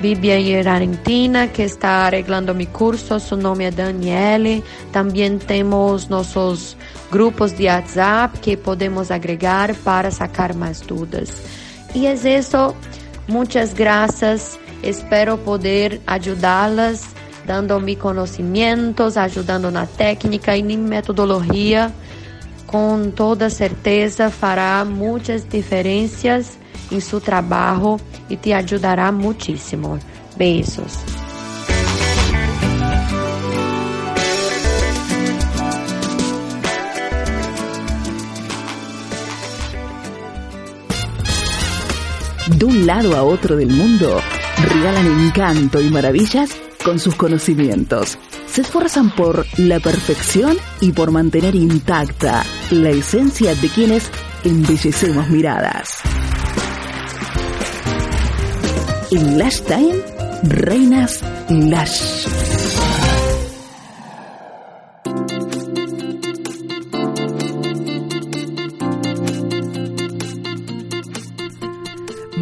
Vive 0.00 0.60
en 0.60 0.68
Argentina, 0.68 1.50
que 1.50 1.64
está 1.64 2.08
arreglando 2.08 2.52
mi 2.52 2.66
curso, 2.66 3.18
su 3.20 3.36
nombre 3.36 3.68
es 3.68 3.76
Daniele. 3.76 4.62
También 4.92 5.38
tenemos 5.38 6.10
nuestros 6.10 6.76
grupos 7.10 7.56
de 7.56 7.68
WhatsApp 7.68 8.34
que 8.40 8.58
podemos 8.58 9.10
agregar 9.10 9.74
para 9.76 10.10
sacar 10.10 10.54
más 10.56 10.86
dudas. 10.86 11.42
Y 11.94 12.06
es 12.06 12.24
eso, 12.24 12.74
muchas 13.28 13.74
gracias. 13.74 14.58
Espero 14.82 15.38
poder 15.38 16.00
ayudarlas 16.06 17.04
dando 17.46 17.80
mis 17.80 17.96
conocimientos, 17.96 19.16
ayudando 19.16 19.70
na 19.70 19.86
técnica 19.86 20.56
y 20.56 20.62
mi 20.62 20.76
metodología. 20.76 21.92
Com 22.74 23.08
toda 23.12 23.50
certeza 23.50 24.30
fará 24.30 24.84
muitas 24.84 25.48
diferenças 25.48 26.58
em 26.90 26.98
seu 26.98 27.20
trabalho 27.20 28.00
e 28.28 28.36
te 28.36 28.52
ajudará 28.52 29.12
muitíssimo. 29.12 29.96
Beijos. 30.36 30.98
De 42.48 42.64
un 42.64 42.86
lado 42.86 43.14
a 43.14 43.22
otro 43.22 43.54
del 43.54 43.70
mundo, 43.70 44.20
regalan 44.68 45.06
encanto 45.06 45.80
y 45.80 45.90
maravillas 45.90 46.50
con 46.84 46.98
sus 46.98 47.14
conocimientos. 47.14 48.18
Se 48.54 48.60
esfuerzan 48.60 49.10
por 49.10 49.44
la 49.58 49.80
perfección 49.80 50.56
y 50.80 50.92
por 50.92 51.10
mantener 51.10 51.56
intacta 51.56 52.44
la 52.70 52.90
esencia 52.90 53.52
de 53.56 53.68
quienes 53.68 54.08
embellecemos 54.44 55.28
miradas. 55.28 55.98
En 59.10 59.38
Lash 59.38 59.60
Time, 59.62 59.96
Reinas 60.44 61.18
Lash. 61.48 62.63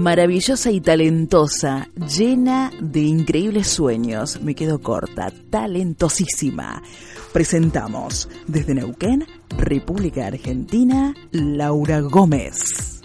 Maravillosa 0.02 0.72
y 0.72 0.80
talentosa, 0.80 1.88
llena 1.94 2.72
de 2.80 3.02
increíbles 3.02 3.68
sueños. 3.68 4.42
Me 4.42 4.56
quedo 4.56 4.80
corta, 4.80 5.32
talentosísima. 5.48 6.82
Presentamos 7.32 8.28
desde 8.48 8.74
Neuquén, 8.74 9.24
República 9.56 10.26
Argentina, 10.26 11.14
Laura 11.30 12.00
Gómez. 12.00 13.01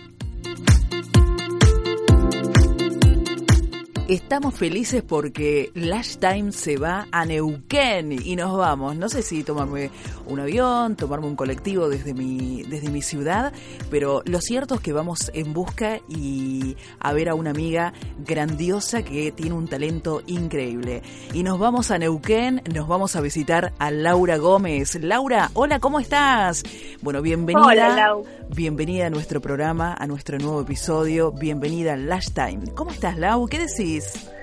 Estamos 4.08 4.56
felices 4.56 5.04
porque 5.06 5.70
Lash 5.74 6.16
Time 6.16 6.54
se 6.54 6.78
va 6.78 7.10
a 7.12 7.26
Neuquén 7.26 8.14
y 8.14 8.38
nos 8.38 8.58
vamos. 8.58 8.96
No 8.96 9.10
sé 9.10 9.22
si 9.22 9.44
tomarme 9.44 9.92
un 10.26 10.40
avión, 10.40 10.96
tomarme 10.96 11.28
un 11.28 11.36
colectivo 11.36 11.90
desde 11.90 12.14
mi, 12.14 12.64
desde 12.64 12.90
mi 12.90 13.02
ciudad, 13.02 13.52
pero 13.92 14.22
lo 14.24 14.40
cierto 14.40 14.76
es 14.76 14.80
que 14.80 14.94
vamos 14.94 15.30
en 15.34 15.52
busca 15.52 16.00
y 16.08 16.78
a 17.00 17.12
ver 17.12 17.28
a 17.28 17.36
una 17.36 17.50
amiga 17.50 17.92
grandiosa 18.20 19.04
que 19.04 19.34
tiene 19.34 19.56
un 19.56 19.68
talento 19.68 20.22
increíble. 20.26 21.02
Y 21.34 21.44
nos 21.44 21.60
vamos 21.60 21.92
a 21.92 21.98
Neuquén, 21.98 22.62
nos 22.74 22.88
vamos 22.88 23.18
a 23.18 23.20
visitar 23.22 23.74
a 23.78 23.92
Laura 23.92 24.38
Gómez. 24.38 24.96
Laura, 25.04 25.52
hola, 25.54 25.82
¿cómo 25.82 26.00
estás? 26.00 26.64
Bueno, 27.02 27.22
bienvenida. 27.22 27.66
Hola, 27.66 28.18
Bienvenida 28.56 29.08
a 29.08 29.10
nuestro 29.10 29.42
programa, 29.42 29.94
a 29.94 30.08
nuestro 30.08 30.38
nuevo 30.38 30.62
episodio. 30.62 31.34
Bienvenida 31.34 31.94
a 31.94 31.98
Lash 31.98 32.30
Time. 32.30 32.72
¿Cómo 32.74 32.92
estás, 32.92 33.18
Lau? 33.18 33.46
¿Qué 33.48 33.60
decís? 33.60 33.97
Paris. 34.00 34.37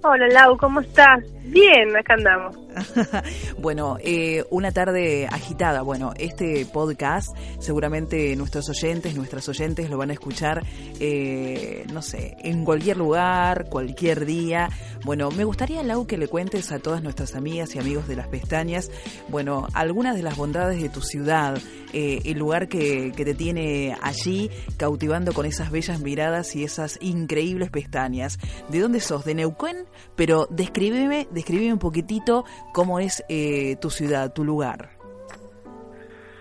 Hola, 0.00 0.28
Lau, 0.28 0.56
¿cómo 0.56 0.80
estás? 0.80 1.24
Bien, 1.46 1.96
acá 1.96 2.14
andamos. 2.14 2.56
bueno, 3.58 3.96
eh, 4.00 4.44
una 4.50 4.70
tarde 4.70 5.26
agitada. 5.26 5.82
Bueno, 5.82 6.12
este 6.16 6.66
podcast 6.66 7.36
seguramente 7.58 8.36
nuestros 8.36 8.68
oyentes, 8.68 9.16
nuestras 9.16 9.48
oyentes 9.48 9.90
lo 9.90 9.98
van 9.98 10.10
a 10.10 10.12
escuchar, 10.12 10.62
eh, 11.00 11.84
no 11.92 12.02
sé, 12.02 12.36
en 12.44 12.64
cualquier 12.64 12.96
lugar, 12.96 13.66
cualquier 13.70 14.24
día. 14.24 14.68
Bueno, 15.04 15.30
me 15.32 15.42
gustaría, 15.42 15.82
Lau, 15.82 16.06
que 16.06 16.16
le 16.16 16.28
cuentes 16.28 16.70
a 16.70 16.78
todas 16.78 17.02
nuestras 17.02 17.34
amigas 17.34 17.74
y 17.74 17.80
amigos 17.80 18.06
de 18.06 18.14
las 18.14 18.28
pestañas, 18.28 18.92
bueno, 19.28 19.66
algunas 19.74 20.14
de 20.14 20.22
las 20.22 20.36
bondades 20.36 20.80
de 20.80 20.90
tu 20.90 21.00
ciudad, 21.00 21.58
eh, 21.92 22.20
el 22.24 22.38
lugar 22.38 22.68
que, 22.68 23.12
que 23.16 23.24
te 23.24 23.34
tiene 23.34 23.96
allí 24.00 24.50
cautivando 24.76 25.32
con 25.32 25.44
esas 25.46 25.72
bellas 25.72 26.00
miradas 26.00 26.54
y 26.54 26.62
esas 26.62 26.98
increíbles 27.00 27.70
pestañas. 27.70 28.38
¿De 28.68 28.78
dónde 28.78 29.00
sos? 29.00 29.24
¿De 29.24 29.34
Neuquén? 29.34 29.87
Pero 30.16 30.46
descríbeme, 30.50 31.26
descríbeme 31.30 31.72
un 31.72 31.78
poquitito 31.78 32.44
cómo 32.72 32.98
es 32.98 33.24
eh, 33.28 33.76
tu 33.80 33.90
ciudad, 33.90 34.32
tu 34.32 34.44
lugar. 34.44 34.90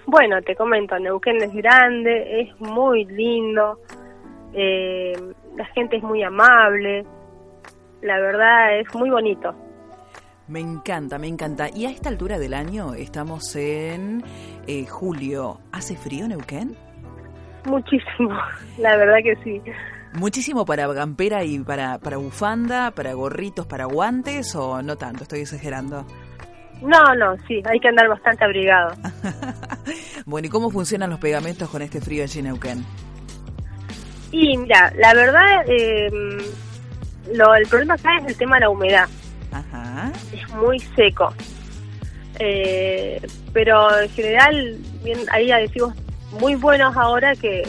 Bueno, 0.05 0.41
te 0.41 0.55
comento, 0.55 0.97
Neuquén 0.97 1.43
es 1.43 1.53
grande, 1.53 2.41
es 2.41 2.59
muy 2.61 3.03
lindo, 3.05 3.79
eh, 4.53 5.13
la 5.57 5.65
gente 5.65 5.97
es 5.97 6.03
muy 6.03 6.23
amable, 6.23 7.05
la 8.01 8.17
verdad 8.19 8.79
es 8.79 8.95
muy 8.95 9.09
bonito. 9.09 9.53
Me 10.47 10.61
encanta, 10.61 11.19
me 11.19 11.27
encanta. 11.27 11.67
Y 11.75 11.85
a 11.85 11.89
esta 11.89 12.07
altura 12.07 12.39
del 12.39 12.53
año 12.53 12.93
estamos 12.93 13.53
en 13.57 14.23
eh, 14.65 14.85
julio. 14.85 15.59
¿Hace 15.73 15.97
frío 15.97 16.25
Neuquén? 16.25 16.77
Muchísimo, 17.65 18.37
la 18.77 18.95
verdad 18.95 19.17
que 19.21 19.35
sí. 19.43 19.61
¿Muchísimo 20.13 20.65
para 20.65 20.87
gampera 20.87 21.43
y 21.43 21.59
para, 21.59 21.99
para 21.99 22.17
bufanda, 22.17 22.91
para 22.91 23.13
gorritos, 23.13 23.65
para 23.65 23.85
guantes 23.85 24.55
o 24.55 24.81
no 24.81 24.95
tanto? 24.95 25.23
Estoy 25.23 25.41
exagerando. 25.41 26.05
No, 26.81 27.15
no, 27.15 27.35
sí, 27.47 27.61
hay 27.65 27.79
que 27.79 27.87
andar 27.87 28.07
bastante 28.07 28.45
abrigado. 28.45 28.95
bueno, 30.25 30.47
¿y 30.47 30.49
cómo 30.49 30.69
funcionan 30.69 31.09
los 31.09 31.19
pegamentos 31.19 31.69
con 31.69 31.81
este 31.81 32.01
frío 32.01 32.23
allí 32.23 32.39
en 32.39 32.45
Neuquén? 32.45 32.85
Y 34.31 34.57
mira, 34.57 34.93
la 34.97 35.13
verdad, 35.13 35.63
eh, 35.67 36.09
lo, 37.33 37.55
el 37.55 37.67
problema 37.67 37.95
acá 37.95 38.17
es 38.19 38.27
el 38.27 38.37
tema 38.37 38.57
de 38.57 38.61
la 38.61 38.69
humedad. 38.69 39.09
Ajá. 39.51 40.11
Es 40.31 40.47
muy 40.49 40.79
seco. 40.95 41.33
Eh, 42.39 43.19
pero 43.53 43.99
en 43.99 44.09
general, 44.09 44.77
bien, 45.03 45.19
ahí 45.31 45.47
decimos 45.47 45.95
muy 46.39 46.55
buenos 46.55 46.95
ahora 46.95 47.35
que, 47.35 47.63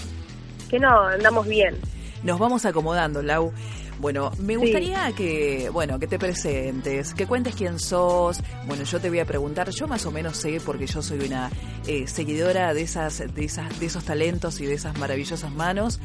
que 0.68 0.78
no, 0.78 1.04
andamos 1.04 1.47
bien. 1.47 1.76
Nos 2.23 2.39
vamos 2.39 2.65
acomodando, 2.65 3.23
Lau. 3.23 3.53
Bueno, 3.99 4.31
me 4.38 4.57
gustaría 4.57 5.11
que, 5.12 5.71
bueno, 5.73 5.99
que 5.99 6.07
te 6.07 6.21
presentes, 6.21 7.14
que 7.14 7.26
cuentes 7.26 7.57
quién 7.57 7.81
sos. 7.81 8.40
Bueno, 8.67 8.85
yo 8.85 9.00
te 9.00 9.09
voy 9.09 9.19
a 9.19 9.25
preguntar, 9.25 9.71
yo 9.71 9.88
más 9.88 10.07
o 10.07 10.12
menos 10.12 10.37
sé 10.37 10.61
porque 10.64 10.87
yo 10.87 11.02
soy 11.02 11.19
una 11.26 11.50
eh, 11.87 12.07
seguidora 12.07 12.73
de 12.75 12.83
esas, 12.83 13.19
de 13.35 13.45
esas, 13.45 13.81
de 13.81 13.87
esos 13.87 14.05
talentos 14.05 14.61
y 14.61 14.67
de 14.67 14.75
esas 14.75 14.97
maravillosas 14.99 15.50
manos. 15.50 15.99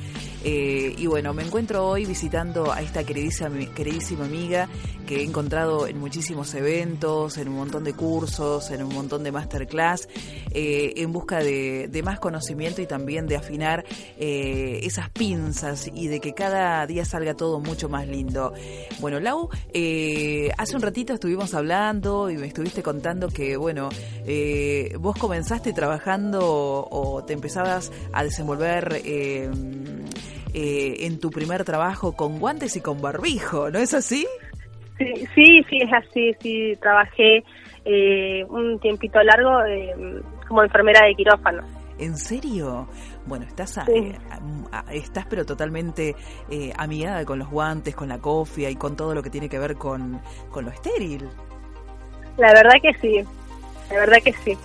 Eh, 0.43 0.95
y 0.97 1.05
bueno, 1.05 1.33
me 1.33 1.43
encuentro 1.43 1.87
hoy 1.87 2.05
visitando 2.05 2.71
a 2.71 2.81
esta 2.81 3.03
queridísima, 3.03 3.51
queridísima 3.75 4.25
amiga 4.25 4.69
que 5.05 5.17
he 5.17 5.23
encontrado 5.23 5.85
en 5.85 5.99
muchísimos 5.99 6.53
eventos, 6.55 7.37
en 7.37 7.49
un 7.49 7.55
montón 7.55 7.83
de 7.83 7.93
cursos, 7.93 8.71
en 8.71 8.83
un 8.83 8.93
montón 8.93 9.23
de 9.23 9.31
masterclass, 9.31 10.07
eh, 10.51 10.93
en 10.95 11.11
busca 11.11 11.39
de, 11.39 11.89
de, 11.89 12.03
más 12.03 12.19
conocimiento 12.19 12.81
y 12.81 12.87
también 12.87 13.27
de 13.27 13.35
afinar 13.35 13.83
esas 14.17 15.09
pinzas 15.09 15.91
y 15.93 16.07
de 16.07 16.21
que 16.21 16.33
cada 16.33 16.87
día 16.87 17.03
salga 17.05 17.33
todo 17.33 17.59
mucho 17.59 17.82
más 17.89 18.07
lindo. 18.07 18.53
Bueno, 18.99 19.19
Lau, 19.19 19.49
eh, 19.73 20.51
hace 20.57 20.75
un 20.75 20.81
ratito 20.81 21.13
estuvimos 21.13 21.53
hablando 21.53 22.29
y 22.29 22.37
me 22.37 22.47
estuviste 22.47 22.83
contando 22.83 23.29
que, 23.29 23.57
bueno, 23.57 23.89
eh, 24.25 24.95
vos 24.99 25.17
comenzaste 25.17 25.73
trabajando 25.73 26.39
o 26.89 27.23
te 27.23 27.33
empezabas 27.33 27.91
a 28.13 28.23
desenvolver 28.23 29.01
eh, 29.05 29.49
en 30.53 31.19
tu 31.19 31.31
primer 31.31 31.63
trabajo 31.63 32.13
con 32.13 32.39
guantes 32.39 32.75
y 32.75 32.81
con 32.81 33.01
barbijo, 33.01 33.69
¿no 33.71 33.79
es 33.79 33.93
así? 33.93 34.27
Sí, 34.97 35.13
sí, 35.33 35.63
sí 35.69 35.77
es 35.81 35.91
así, 35.91 36.35
sí, 36.39 36.77
trabajé 36.79 37.43
un 38.49 38.79
tiempito 38.79 39.21
largo 39.23 39.51
como 40.47 40.63
enfermera 40.63 41.05
de 41.05 41.15
quirófano. 41.15 41.63
¿En 41.99 42.17
serio? 42.17 42.87
Bueno, 43.25 43.45
estás, 43.45 43.77
eh, 43.87 44.17
estás 44.91 45.25
pero 45.29 45.45
totalmente 45.45 46.15
eh, 46.49 46.73
amigada 46.77 47.23
con 47.25 47.39
los 47.39 47.49
guantes, 47.49 47.95
con 47.95 48.09
la 48.09 48.19
cofia 48.19 48.69
y 48.69 48.75
con 48.75 48.95
todo 48.95 49.13
lo 49.13 49.23
que 49.23 49.29
tiene 49.29 49.47
que 49.47 49.59
ver 49.59 49.75
con, 49.75 50.21
con 50.49 50.65
lo 50.65 50.71
estéril. 50.71 51.29
La 52.37 52.53
verdad 52.53 52.73
que 52.81 52.93
sí, 52.99 53.23
la 53.89 53.99
verdad 53.99 54.17
que 54.23 54.33
sí. 54.33 54.57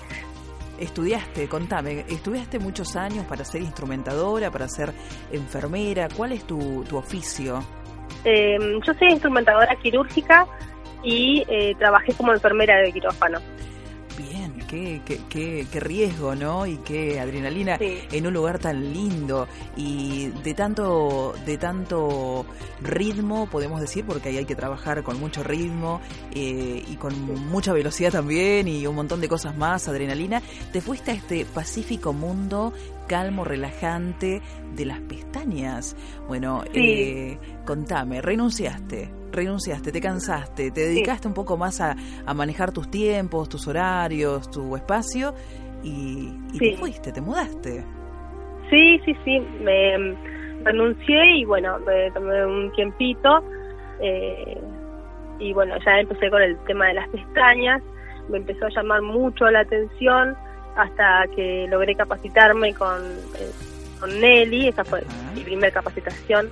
Estudiaste, 0.79 1.49
contame, 1.49 2.05
estudiaste 2.09 2.59
muchos 2.59 2.95
años 2.97 3.25
para 3.27 3.45
ser 3.45 3.63
instrumentadora, 3.63 4.51
para 4.51 4.69
ser 4.69 4.93
enfermera. 5.33 6.09
¿Cuál 6.17 6.33
es 6.33 6.45
tu, 6.45 6.85
tu 6.85 6.97
oficio? 6.97 7.61
Em, 8.25 8.81
yo 8.87 8.95
soy 8.95 9.09
instrumentadora 9.09 9.75
quirúrgica 9.77 10.47
y 11.03 11.45
eh, 11.49 11.75
trabajé 11.79 12.13
como 12.15 12.33
enfermera 12.33 12.77
de 12.79 12.93
quirófano 12.93 13.39
qué, 14.69 15.01
qué, 15.05 15.67
qué, 15.71 15.81
riesgo, 15.81 16.35
¿no? 16.35 16.67
Y 16.67 16.77
qué 16.79 17.19
adrenalina 17.19 17.77
en 17.81 18.27
un 18.27 18.33
lugar 18.33 18.59
tan 18.59 18.93
lindo 18.93 19.49
y 19.77 20.29
de 20.45 20.55
tanto, 20.55 21.35
de 21.45 21.57
tanto 21.59 22.47
ritmo, 22.81 23.49
podemos 23.51 23.81
decir, 23.81 24.05
porque 24.05 24.29
ahí 24.29 24.37
hay 24.37 24.45
que 24.45 24.55
trabajar 24.55 25.03
con 25.03 25.19
mucho 25.19 25.43
ritmo 25.43 26.01
eh, 26.33 26.85
y 26.87 26.97
con 26.97 27.19
mucha 27.49 27.73
velocidad 27.73 28.13
también 28.13 28.69
y 28.69 28.87
un 28.87 28.95
montón 28.95 29.21
de 29.21 29.29
cosas 29.29 29.57
más, 29.57 29.89
adrenalina. 29.89 30.43
Te 30.73 30.81
fuiste 30.81 31.11
a 31.11 31.15
este 31.15 31.45
pacífico 31.47 32.13
mundo 32.13 32.73
calmo, 33.09 33.43
relajante 33.43 34.43
de 34.77 34.85
las 34.85 35.01
pestañas. 35.01 35.97
Bueno, 36.29 36.63
eh, 36.75 37.39
contame, 37.65 38.21
renunciaste 38.21 39.18
renunciaste, 39.33 39.93
te 39.93 40.01
cansaste, 40.01 40.71
te 40.71 40.81
dedicaste 40.81 41.29
un 41.29 41.35
poco 41.35 41.57
más 41.57 41.81
a, 41.81 41.95
manejar 42.35 42.73
tus 42.73 42.91
tiempos, 42.91 43.49
tus 43.49 43.67
horarios, 43.67 44.51
tu 44.51 44.77
espacio 44.77 45.35
y, 45.83 46.31
te 46.59 46.77
fuiste, 46.77 47.13
te 47.13 47.21
mudaste. 47.21 47.85
Sí, 48.71 49.01
sí, 49.05 49.17
sí, 49.25 49.41
me 49.63 50.17
renuncié 50.65 51.39
y 51.39 51.45
bueno, 51.45 51.79
me 51.81 52.11
tomé 52.11 52.45
un 52.45 52.73
tiempito 52.73 53.43
eh, 54.01 54.61
y 55.39 55.53
bueno, 55.53 55.77
ya 55.85 56.01
empecé 56.01 56.31
con 56.31 56.43
el 56.43 56.59
tema 56.65 56.87
de 56.89 56.95
las 56.95 57.09
pestañas, 57.09 57.83
me 58.29 58.39
empezó 58.39 58.67
a 58.67 58.71
llamar 58.71 59.03
mucho 59.03 59.51
la 59.51 59.61
atención 59.61 60.37
hasta 60.77 61.25
que 61.35 61.67
logré 61.69 61.95
capacitarme 61.95 62.75
con, 62.75 63.03
eh, 63.03 63.51
con 63.99 64.21
Nelly, 64.21 64.69
esa 64.69 64.85
fue 64.85 65.03
mi 65.35 65.43
primera 65.43 65.73
capacitación 65.73 66.51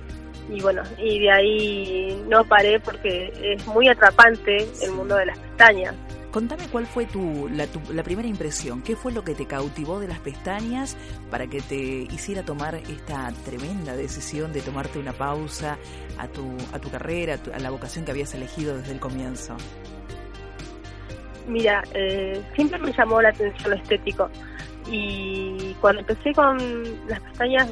y 0.49 0.61
bueno, 0.61 0.81
y 0.97 1.19
de 1.19 1.31
ahí 1.31 2.23
no 2.27 2.43
paré 2.45 2.79
porque 2.79 3.31
es 3.41 3.65
muy 3.67 3.87
atrapante 3.87 4.67
el 4.81 4.91
mundo 4.91 5.15
de 5.15 5.25
las 5.25 5.37
pestañas. 5.39 5.95
Contame 6.31 6.67
cuál 6.67 6.85
fue 6.85 7.05
tu 7.05 7.49
la, 7.49 7.65
la, 7.91 8.03
primera 8.03 8.27
impresión, 8.27 8.81
qué 8.81 8.95
fue 8.95 9.11
lo 9.11 9.23
que 9.23 9.33
te 9.33 9.45
cautivó 9.45 9.99
de 9.99 10.07
las 10.07 10.19
pestañas 10.19 10.97
para 11.31 11.47
que 11.47 11.61
te 11.61 11.75
hiciera 11.75 12.43
tomar 12.43 12.75
esta 12.75 13.31
tremenda 13.45 13.95
decisión 13.95 14.53
de 14.53 14.61
tomarte 14.61 14.99
una 14.99 15.13
pausa 15.13 15.77
a 16.17 16.27
tu, 16.27 16.55
a 16.73 16.79
tu 16.79 16.89
carrera, 16.91 17.39
a, 17.53 17.59
la 17.59 17.69
vocación 17.69 18.05
que 18.05 18.11
habías 18.11 18.33
elegido 18.35 18.77
desde 18.77 18.91
el 18.91 18.99
comienzo. 18.99 19.55
Mira, 21.47 21.81
eh, 21.93 22.41
siempre 22.55 22.77
me 22.79 22.91
llamó 22.91 23.21
la 23.21 23.29
atención 23.29 23.71
lo 23.71 23.77
estético 23.77 24.29
y 24.91 25.75
cuando 25.81 26.01
empecé 26.01 26.33
con 26.33 26.57
las 27.07 27.19
pestañas 27.21 27.71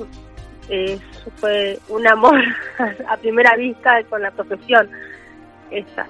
eh, 0.70 1.00
fue 1.38 1.80
un 1.90 2.08
amor 2.08 2.40
a 3.08 3.18
primera 3.18 3.56
vista 3.56 4.04
con 4.06 4.22
la 4.22 4.32
profesión 4.32 4.90
esa. 5.72 6.08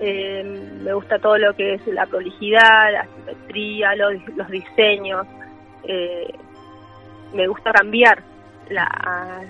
Eh, 0.00 0.44
me 0.82 0.92
gusta 0.92 1.18
todo 1.18 1.38
lo 1.38 1.54
que 1.54 1.74
es 1.74 1.86
la 1.88 2.06
prolijidad, 2.06 2.92
la 2.92 3.06
simetría, 3.16 3.94
los, 3.96 4.14
los 4.36 4.48
diseños. 4.48 5.26
Eh, 5.84 6.32
me 7.34 7.46
gusta 7.46 7.72
cambiar 7.72 8.22
la, 8.70 9.42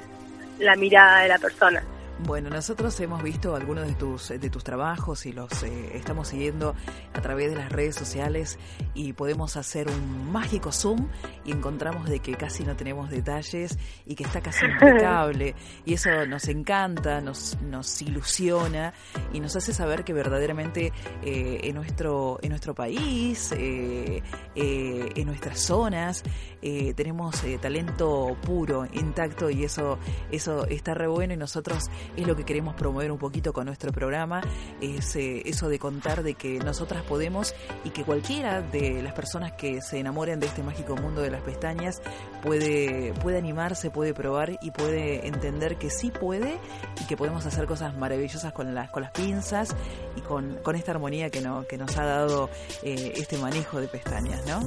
la 0.59 0.77
mirada 0.77 1.23
de 1.23 1.29
la 1.29 1.39
persona. 1.39 1.83
Bueno, 2.25 2.51
nosotros 2.51 2.99
hemos 2.99 3.23
visto 3.23 3.55
algunos 3.55 3.87
de 3.87 3.95
tus, 3.95 4.29
de 4.31 4.51
tus 4.51 4.65
trabajos 4.65 5.25
y 5.25 5.33
los 5.33 5.63
eh, 5.63 5.93
estamos 5.95 6.29
siguiendo 6.29 6.75
a 7.15 7.21
través 7.21 7.51
de 7.51 7.57
las 7.57 7.71
redes 7.71 7.95
sociales 7.95 8.59
y 8.93 9.13
podemos 9.13 9.57
hacer 9.57 9.87
un 9.89 10.33
mágico 10.33 10.73
zoom 10.73 11.09
y 11.45 11.53
encontramos 11.53 12.09
de 12.09 12.19
que 12.19 12.35
casi 12.35 12.65
no 12.65 12.75
tenemos 12.75 13.09
detalles 13.09 13.79
y 14.05 14.17
que 14.17 14.25
está 14.25 14.41
casi 14.41 14.67
impecable. 14.67 15.55
Y 15.85 15.95
eso 15.95 16.27
nos 16.27 16.49
encanta, 16.49 17.21
nos, 17.21 17.57
nos 17.63 18.03
ilusiona 18.03 18.95
y 19.33 19.39
nos 19.39 19.55
hace 19.55 19.73
saber 19.73 20.03
que 20.03 20.13
verdaderamente 20.13 20.93
eh, 21.23 21.61
en, 21.63 21.77
nuestro, 21.77 22.41
en 22.43 22.49
nuestro 22.49 22.75
país, 22.75 23.55
eh, 23.57 24.23
en 24.57 25.27
nuestras 25.27 25.61
zonas, 25.61 26.25
tenemos 26.61 27.45
talento 27.61 28.37
puro, 28.43 28.87
intacto 28.93 29.49
y 29.51 29.63
eso, 29.63 29.99
eso 30.33 30.67
está 30.67 30.95
re 30.95 31.07
bueno 31.07 31.33
y 31.35 31.37
nosotros 31.37 31.89
es 32.17 32.27
lo 32.27 32.37
que 32.37 32.45
queremos 32.45 32.75
promover 32.75 33.11
un 33.13 33.19
poquito 33.19 33.53
con 33.53 33.67
nuestro 33.67 33.93
programa, 33.93 34.41
es 34.81 35.17
eh, 35.17 35.43
eso 35.45 35.69
de 35.69 35.79
contar 35.79 36.23
de 36.23 36.35
que 36.35 36.59
nosotras 36.59 37.03
podemos 37.03 37.55
y 37.85 37.91
que 37.91 38.05
cualquiera 38.05 38.63
de 38.63 39.03
las 39.03 39.13
personas 39.13 39.53
que 39.53 39.81
se 39.81 39.99
enamoren 39.99 40.41
de 40.41 40.47
este 40.47 40.63
mágico 40.63 40.97
mundo 40.97 41.23
de 41.23 41.31
las 41.31 41.43
pestañas 41.43 42.01
puede, 42.43 43.13
puede 43.23 43.39
animarse, 43.39 43.91
puede 43.91 44.15
probar 44.15 44.59
y 44.61 44.71
puede 44.71 45.27
entender 45.27 45.77
que 45.77 45.91
sí 45.91 46.11
puede 46.11 46.59
y 47.01 47.07
que 47.07 47.17
podemos 47.17 47.45
hacer 47.47 47.67
cosas 47.67 47.97
maravillosas 47.97 48.53
con 48.53 48.75
las, 48.75 48.91
con 48.91 49.03
las 49.03 49.13
pinzas 49.13 49.75
y 50.17 50.21
con, 50.21 50.57
con 50.63 50.77
esta 50.77 50.93
armonía 50.93 51.31
que, 51.31 51.41
no, 51.41 51.67
que 51.67 51.79
nos 51.79 51.97
ha 51.97 52.05
dado 52.05 52.51
eh, 52.83 53.13
este 53.17 53.39
manejo 53.39 53.81
de 53.81 53.89
pestañas, 53.89 54.45
¿no? 54.47 54.61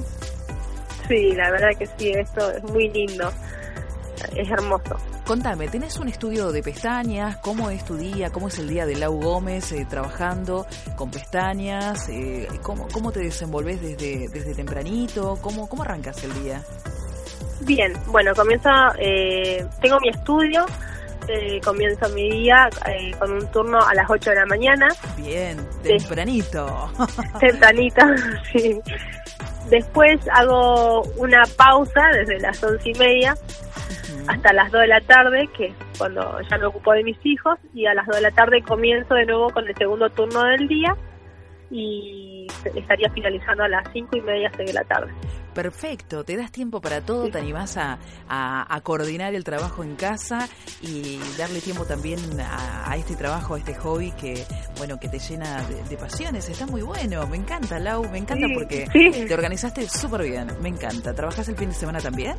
Sí, 1.08 1.32
la 1.32 1.50
verdad 1.50 1.70
que 1.78 1.86
sí, 1.86 2.10
esto 2.10 2.50
es 2.52 2.62
muy 2.64 2.88
lindo. 2.90 3.30
Es 4.36 4.50
hermoso. 4.50 4.96
Contame, 5.26 5.68
¿tenés 5.68 5.98
un 5.98 6.08
estudio 6.08 6.52
de 6.52 6.62
pestañas? 6.62 7.36
¿Cómo 7.38 7.70
es 7.70 7.84
tu 7.84 7.96
día? 7.96 8.30
¿Cómo 8.30 8.48
es 8.48 8.58
el 8.58 8.68
día 8.68 8.86
de 8.86 8.96
Lau 8.96 9.20
Gómez 9.20 9.72
eh, 9.72 9.86
trabajando 9.88 10.66
con 10.96 11.10
pestañas? 11.10 12.08
Eh, 12.08 12.48
¿cómo, 12.62 12.88
¿Cómo 12.92 13.12
te 13.12 13.20
desenvolves 13.20 13.80
desde, 13.80 14.28
desde 14.28 14.54
tempranito? 14.54 15.38
¿Cómo, 15.40 15.68
¿Cómo 15.68 15.82
arrancas 15.82 16.22
el 16.24 16.42
día? 16.42 16.62
Bien, 17.64 17.92
bueno, 18.06 18.34
comienzo, 18.34 18.70
eh, 18.98 19.64
tengo 19.80 20.00
mi 20.00 20.08
estudio, 20.08 20.66
eh, 21.28 21.60
comienzo 21.62 22.08
mi 22.08 22.28
día 22.28 22.68
eh, 22.86 23.12
con 23.18 23.32
un 23.32 23.46
turno 23.52 23.78
a 23.78 23.94
las 23.94 24.10
8 24.10 24.30
de 24.30 24.36
la 24.36 24.46
mañana. 24.46 24.88
Bien, 25.16 25.56
tempranito. 25.82 26.90
tempranito, 27.40 28.02
sí. 28.52 28.80
Después 29.70 30.20
hago 30.32 31.02
una 31.16 31.44
pausa 31.56 32.08
desde 32.12 32.40
las 32.40 32.62
once 32.62 32.90
y 32.90 32.94
media 32.94 33.34
hasta 34.26 34.52
las 34.52 34.70
2 34.70 34.80
de 34.82 34.86
la 34.88 35.00
tarde, 35.00 35.48
que 35.56 35.66
es 35.66 35.74
cuando 35.98 36.40
ya 36.48 36.58
me 36.58 36.66
ocupo 36.66 36.92
de 36.92 37.04
mis 37.04 37.18
hijos, 37.24 37.58
y 37.74 37.86
a 37.86 37.94
las 37.94 38.06
2 38.06 38.16
de 38.16 38.22
la 38.22 38.30
tarde 38.30 38.62
comienzo 38.62 39.14
de 39.14 39.26
nuevo 39.26 39.50
con 39.50 39.66
el 39.66 39.74
segundo 39.76 40.10
turno 40.10 40.44
del 40.44 40.68
día 40.68 40.96
y 41.72 42.46
estaría 42.76 43.10
finalizando 43.10 43.64
a 43.64 43.68
las 43.68 43.82
cinco 43.92 44.16
y 44.16 44.20
media, 44.20 44.50
de 44.56 44.72
la 44.72 44.84
tarde. 44.84 45.10
Perfecto, 45.54 46.22
te 46.22 46.36
das 46.36 46.52
tiempo 46.52 46.80
para 46.80 47.00
todo, 47.00 47.30
te 47.30 47.38
animás 47.38 47.76
a, 47.78 47.98
a, 48.28 48.80
coordinar 48.82 49.34
el 49.34 49.42
trabajo 49.42 49.82
en 49.82 49.96
casa 49.96 50.48
y 50.82 51.18
darle 51.38 51.60
tiempo 51.60 51.84
también 51.84 52.18
a, 52.40 52.94
este 52.96 53.16
trabajo, 53.16 53.54
a 53.54 53.58
este 53.58 53.74
hobby 53.74 54.12
que, 54.12 54.44
bueno, 54.76 54.98
que 55.00 55.08
te 55.08 55.18
llena 55.18 55.62
de, 55.88 55.96
pasiones. 55.96 56.48
Está 56.48 56.66
muy 56.66 56.82
bueno, 56.82 57.26
me 57.26 57.36
encanta, 57.36 57.78
Lau, 57.78 58.08
me 58.10 58.18
encanta 58.18 58.46
porque 58.54 58.86
te 58.92 59.34
organizaste 59.34 59.88
súper 59.88 60.22
bien, 60.22 60.48
me 60.60 60.68
encanta. 60.68 61.14
¿Trabajas 61.14 61.48
el 61.48 61.56
fin 61.56 61.68
de 61.68 61.74
semana 61.74 62.00
también? 62.00 62.36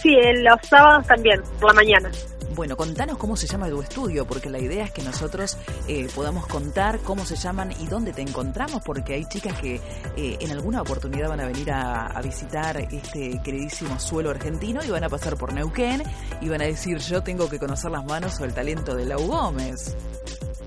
Sí, 0.00 0.16
los 0.42 0.60
sábados 0.62 1.06
también, 1.06 1.42
por 1.60 1.70
la 1.70 1.74
mañana. 1.74 2.10
Bueno, 2.54 2.76
contanos 2.76 3.18
cómo 3.18 3.36
se 3.36 3.46
llama 3.46 3.68
tu 3.68 3.80
estudio, 3.80 4.26
porque 4.26 4.50
la 4.50 4.58
idea 4.58 4.84
es 4.84 4.90
que 4.90 5.02
nosotros 5.02 5.56
eh, 5.86 6.08
podamos 6.12 6.46
contar 6.48 6.98
cómo 7.00 7.24
se 7.24 7.36
llaman 7.36 7.70
y 7.78 7.86
dónde 7.86 8.12
te 8.12 8.22
encontramos, 8.22 8.82
porque 8.82 9.14
hay 9.14 9.26
chicas 9.26 9.60
que 9.60 9.76
eh, 10.16 10.38
en 10.40 10.50
alguna 10.50 10.82
oportunidad 10.82 11.28
van 11.28 11.40
a 11.40 11.46
venir 11.46 11.70
a, 11.70 12.20
visitar 12.20 12.76
este 12.78 13.40
queridísimo 13.44 14.00
suelo 14.00 14.30
argentino 14.30 14.80
y 14.84 14.90
van 14.90 15.04
a 15.04 15.08
pasar 15.08 15.36
por 15.36 15.52
Neuquén 15.52 16.02
y 16.40 16.48
van 16.48 16.60
a 16.60 16.64
decir 16.64 16.98
yo 16.98 17.22
tengo 17.22 17.48
que 17.48 17.60
conocer 17.60 17.92
las 17.92 18.04
manos 18.04 18.40
o 18.40 18.44
el 18.44 18.52
talento 18.52 18.96
de 18.96 19.04
Lau 19.04 19.24
Gómez. 19.24 19.96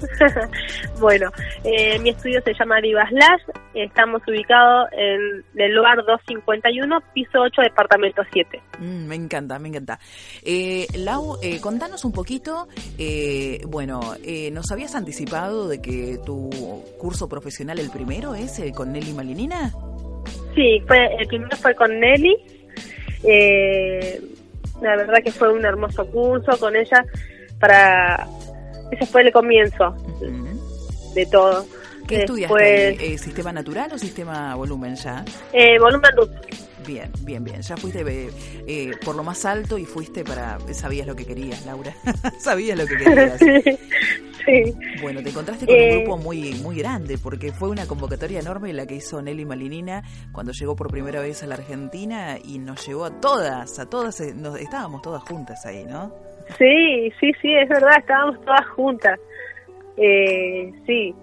bueno, 1.00 1.32
eh, 1.64 2.00
mi 2.00 2.10
estudio 2.10 2.42
se 2.44 2.54
llama 2.54 2.80
Vivas 2.82 3.12
Lash, 3.12 3.42
estamos 3.74 4.22
ubicados 4.28 4.90
en 4.92 5.44
el 5.56 5.74
lugar 5.74 5.98
251, 5.98 7.02
piso 7.14 7.42
8, 7.42 7.62
departamento 7.62 8.22
7. 8.32 8.62
Mm, 8.80 9.08
me 9.08 9.16
encanta, 9.16 9.60
me 9.60 9.70
encanta. 9.70 10.00
Eh, 10.44 10.88
Lau, 10.96 11.38
eh, 11.42 11.60
contanos 11.62 12.06
un 12.06 12.12
poquito, 12.12 12.68
eh, 12.98 13.62
bueno, 13.68 14.02
¿nos 14.52 14.72
habías 14.72 14.96
anticipado 14.96 15.68
de 15.68 15.82
que 15.82 16.20
tu 16.26 16.50
curso 16.98 17.28
profesional, 17.30 17.80
el 17.80 17.90
primero, 17.90 18.36
es 18.36 18.62
con 18.76 18.92
Nelly 18.92 19.14
Malinina? 19.14 19.72
Sí, 20.56 20.82
fue, 20.88 21.16
el 21.18 21.28
primero 21.28 21.56
fue 21.58 21.76
con 21.76 22.00
Nelly. 22.00 22.36
la 24.82 24.96
verdad 24.96 25.20
que 25.24 25.32
fue 25.32 25.52
un 25.52 25.66
hermoso 25.66 26.06
curso 26.08 26.58
con 26.60 26.76
ella 26.76 27.06
para 27.60 28.28
ese 28.91 29.06
fue 29.06 29.21
el 29.21 29.32
comienzo 29.32 29.95
de 31.13 31.25
todo. 31.25 31.65
¿Qué 32.08 32.17
estudiaste? 32.17 33.13
Eh, 33.13 33.17
¿Sistema 33.17 33.54
natural 33.54 33.91
o 33.93 33.97
sistema 33.97 34.56
volumen 34.56 34.95
ya? 34.95 35.23
Eh, 35.54 35.80
volumen 35.80 36.12
luz. 36.15 36.30
Bien, 36.86 37.12
bien, 37.21 37.43
bien. 37.43 37.62
Ya 37.62 37.77
fuiste 37.77 38.04
eh, 38.67 38.91
por 39.06 39.15
lo 39.15 39.23
más 39.23 39.45
alto 39.45 39.77
y 39.77 39.86
fuiste 39.86 40.23
para... 40.23 40.58
Sabías 40.73 41.06
lo 41.08 41.15
que 41.15 41.25
querías, 41.25 41.65
Laura. 41.65 41.93
Sabías 42.39 42.77
lo 42.77 42.86
que 42.86 42.97
querías. 42.97 43.39
sí. 44.45 44.75
Bueno, 45.01 45.21
te 45.21 45.30
encontraste 45.30 45.67
con 45.67 45.75
un 45.75 45.89
grupo 45.89 46.17
muy 46.17 46.54
muy 46.56 46.77
grande 46.77 47.17
porque 47.17 47.51
fue 47.51 47.69
una 47.69 47.86
convocatoria 47.86 48.39
enorme 48.39 48.73
la 48.73 48.88
que 48.88 48.95
hizo 48.95 49.21
Nelly 49.21 49.45
Malinina 49.45 50.04
cuando 50.32 50.51
llegó 50.51 50.75
por 50.75 50.89
primera 50.89 51.21
vez 51.21 51.43
a 51.43 51.47
la 51.47 51.56
Argentina 51.56 52.38
y 52.43 52.58
nos 52.58 52.86
llevó 52.86 53.06
a 53.06 53.21
todas, 53.21 53.77
a 53.77 53.86
todas, 53.86 54.19
nos, 54.36 54.60
estábamos 54.60 55.04
todas 55.04 55.21
juntas 55.23 55.65
ahí, 55.65 55.86
¿no? 55.86 56.31
Sí, 56.58 57.12
sí, 57.19 57.32
sí, 57.41 57.56
es 57.56 57.69
verdad, 57.69 57.97
estábamos 57.97 58.39
todas 58.41 58.67
juntas. 58.69 59.19
Eh, 59.97 60.71
sí, 60.86 61.13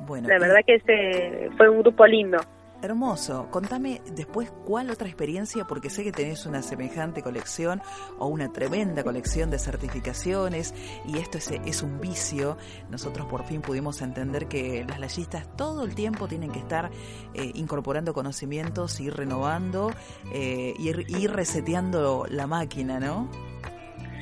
bueno, 0.00 0.28
la 0.28 0.38
verdad 0.38 0.60
que 0.66 0.74
ese 0.76 1.50
fue 1.56 1.68
un 1.68 1.80
grupo 1.80 2.06
lindo. 2.06 2.38
Hermoso. 2.80 3.48
Contame 3.50 4.00
después 4.14 4.52
cuál 4.64 4.90
otra 4.90 5.08
experiencia, 5.08 5.64
porque 5.64 5.90
sé 5.90 6.04
que 6.04 6.12
tenés 6.12 6.46
una 6.46 6.62
semejante 6.62 7.22
colección 7.22 7.82
o 8.18 8.28
una 8.28 8.52
tremenda 8.52 9.02
colección 9.02 9.50
de 9.50 9.58
certificaciones 9.58 10.74
y 11.04 11.18
esto 11.18 11.38
es, 11.38 11.50
es 11.50 11.82
un 11.82 12.00
vicio. 12.00 12.56
Nosotros 12.88 13.26
por 13.26 13.44
fin 13.44 13.62
pudimos 13.62 14.00
entender 14.00 14.46
que 14.46 14.84
las 14.88 15.00
layistas 15.00 15.56
todo 15.56 15.84
el 15.84 15.96
tiempo 15.96 16.28
tienen 16.28 16.52
que 16.52 16.60
estar 16.60 16.90
eh, 17.34 17.50
incorporando 17.54 18.14
conocimientos, 18.14 19.00
ir 19.00 19.14
renovando, 19.14 19.90
eh, 20.32 20.74
ir, 20.78 21.04
ir 21.08 21.32
reseteando 21.32 22.26
la 22.30 22.46
máquina, 22.46 23.00
¿no? 23.00 23.28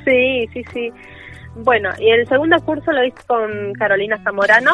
Sí, 0.06 0.48
sí, 0.52 0.64
sí. 0.72 0.92
Bueno, 1.56 1.90
y 1.98 2.10
el 2.10 2.26
segundo 2.28 2.56
curso 2.64 2.92
lo 2.92 3.04
hice 3.04 3.18
con 3.26 3.72
Carolina 3.74 4.18
Zamorano. 4.22 4.72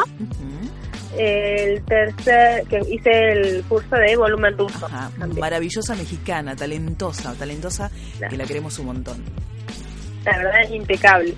El 1.17 1.83
tercer, 1.85 2.63
que 2.67 2.79
hice 2.89 3.31
el 3.31 3.63
curso 3.63 3.95
de 3.95 4.15
volumen 4.15 4.57
ruso. 4.57 4.87
Maravillosa 5.39 5.95
mexicana, 5.95 6.55
talentosa, 6.55 7.33
talentosa, 7.35 7.91
que 8.29 8.37
la 8.37 8.45
queremos 8.45 8.77
un 8.79 8.87
montón. 8.87 9.23
La 10.25 10.37
verdad 10.37 10.61
es 10.63 10.71
impecable. 10.71 11.33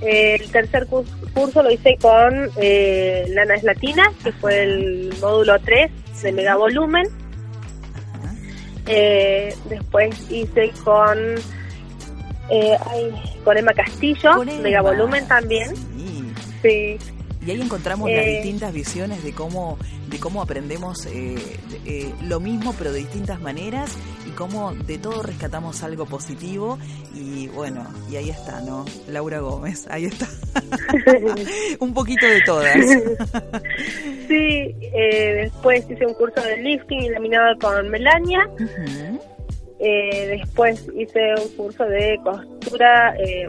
El 0.00 0.50
tercer 0.50 0.86
curso 0.86 1.62
lo 1.62 1.70
hice 1.70 1.96
con 2.00 2.50
eh, 2.56 3.24
Lana 3.28 3.54
es 3.54 3.62
Latina, 3.62 4.12
que 4.22 4.32
fue 4.32 4.62
el 4.62 5.14
módulo 5.20 5.58
3 5.60 5.90
de 6.22 6.32
mega 6.32 6.56
volumen. 6.56 7.06
Eh, 8.88 9.54
después 9.68 10.30
hice 10.30 10.70
con 10.84 11.18
eh, 12.50 12.76
con 13.44 13.56
Emma 13.56 13.72
Castillo, 13.72 14.44
Mega 14.62 14.82
Volumen 14.82 15.26
también. 15.26 15.74
Sí. 16.62 16.98
Y 17.46 17.50
ahí 17.52 17.60
encontramos 17.60 18.10
las 18.10 18.26
eh, 18.26 18.30
distintas 18.42 18.72
visiones 18.72 19.22
de 19.22 19.32
cómo, 19.32 19.78
de 20.08 20.18
cómo 20.18 20.42
aprendemos 20.42 21.06
eh, 21.06 21.36
eh, 21.84 22.12
lo 22.24 22.40
mismo 22.40 22.74
pero 22.76 22.92
de 22.92 22.98
distintas 22.98 23.40
maneras 23.40 23.96
y 24.26 24.30
cómo 24.30 24.72
de 24.72 24.98
todo 24.98 25.22
rescatamos 25.22 25.84
algo 25.84 26.06
positivo 26.06 26.76
y 27.14 27.46
bueno, 27.48 27.86
y 28.10 28.16
ahí 28.16 28.30
está, 28.30 28.60
¿no? 28.62 28.84
Laura 29.08 29.38
Gómez, 29.38 29.86
ahí 29.90 30.06
está. 30.06 30.26
un 31.78 31.94
poquito 31.94 32.26
de 32.26 32.40
todas. 32.42 32.74
sí, 34.26 34.74
después 34.90 35.88
hice 35.88 36.04
un 36.04 36.14
curso 36.14 36.40
de 36.40 36.56
lifting 36.56 37.04
y 37.04 37.08
laminado 37.10 37.56
con 37.60 37.88
Melania. 37.90 38.48
Eh, 39.78 40.38
después 40.38 40.86
hice 40.94 41.34
un 41.34 41.48
curso 41.56 41.84
de 41.84 42.18
costura, 42.22 43.14
eh, 43.18 43.48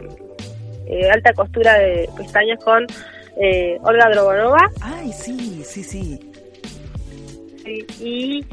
eh, 0.86 1.10
alta 1.10 1.32
costura 1.32 1.78
de 1.78 2.08
pestañas 2.16 2.62
con 2.62 2.86
Olga 3.82 4.10
Drogonova. 4.10 4.70
Ay, 4.80 5.12
sí, 5.12 5.62
sí, 5.64 5.84
sí. 5.84 6.20
sí 7.64 7.86
y 8.00 8.46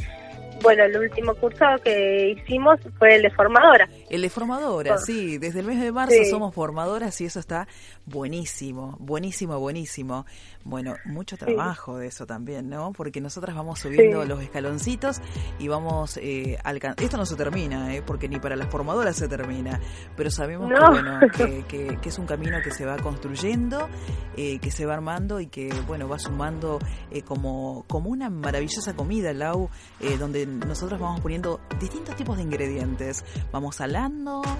bueno, 0.62 0.84
el 0.84 0.98
último 0.98 1.36
curso 1.36 1.66
que 1.84 2.36
hicimos 2.38 2.80
fue 2.98 3.16
el 3.16 3.24
de 3.24 3.30
formadora. 3.32 3.88
El 4.10 4.22
de 4.22 4.30
formadora, 4.30 4.98
sí. 5.00 5.38
Desde 5.38 5.62
el 5.62 5.66
mes 5.66 5.82
de 5.82 5.92
marzo 5.92 6.16
somos 6.30 6.54
formadoras 6.54 7.20
y 7.22 7.26
eso 7.26 7.40
está 7.40 7.68
buenísimo, 8.06 8.96
buenísimo, 9.00 9.60
buenísimo. 9.60 10.26
Bueno, 10.64 10.96
mucho 11.06 11.38
trabajo 11.38 11.98
de 11.98 12.08
eso 12.08 12.26
también, 12.26 12.70
¿no? 12.70 12.92
Porque 12.92 13.22
nosotras 13.22 13.56
vamos 13.56 13.80
subiendo 13.80 14.26
los 14.26 14.42
escaloncitos 14.42 15.22
y 15.60 15.68
vamos 15.68 16.18
eh, 16.18 16.58
Esto 16.98 17.18
no 17.18 17.26
se 17.26 17.36
termina, 17.36 17.96
¿eh? 17.96 18.04
Porque 18.06 18.30
ni 18.30 18.40
para 18.40 18.56
las 18.56 18.70
formadoras 18.70 19.16
se 19.16 19.28
termina. 19.28 19.80
Pero 20.16 20.30
sabemos 20.30 20.72
que, 20.72 20.80
bueno, 20.80 21.20
que, 21.68 21.98
es 22.04 22.20
un 22.20 22.26
camino 22.26 22.58
que 22.64 22.72
se 22.72 22.86
va 22.86 22.98
construyendo, 22.98 23.90
eh, 24.38 24.60
que 24.60 24.72
se 24.72 24.86
va 24.86 24.94
armando 24.94 25.40
y 25.40 25.48
que, 25.48 25.74
bueno, 25.88 26.08
va 26.08 26.20
sumando 26.20 26.80
eh, 27.12 27.22
como, 27.24 27.86
como 27.88 28.10
una 28.10 28.30
maravillosa 28.30 28.96
comida, 28.96 29.34
Lau, 29.34 29.70
eh, 30.00 30.18
donde 30.18 30.46
nosotros 30.46 31.00
vamos 31.00 31.22
poniendo 31.22 31.60
distintos 31.80 32.16
tipos 32.16 32.38
de 32.38 32.44
ingredientes. 32.44 33.24
Vamos 33.52 33.82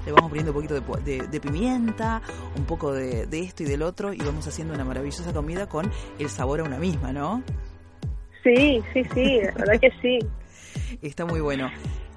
le 0.06 0.12
vamos 0.12 0.30
poniendo 0.30 0.52
un 0.52 0.56
poquito 0.56 0.76
de, 0.76 1.40
pimienta, 1.42 2.22
un 2.56 2.66
poco 2.66 2.94
de, 2.94 3.28
esto 3.32 3.64
y 3.64 3.66
del 3.66 3.82
otro, 3.82 4.14
y 4.14 4.18
vamos 4.20 4.48
haciendo 4.48 4.74
una 4.74 4.86
maravillosa 4.86 5.34
comida 5.34 5.68
con 5.68 5.92
el 6.18 6.30
sabor 6.30 6.62
a 6.62 6.64
una 6.64 6.78
misma, 6.78 7.12
¿no? 7.12 7.44
Sí, 8.44 8.82
sí, 8.94 9.04
sí, 9.14 9.42
la 9.42 9.52
verdad 9.54 9.80
que 9.82 9.92
sí. 10.02 10.20
Está 11.02 11.26
muy 11.26 11.42
bueno. 11.42 11.70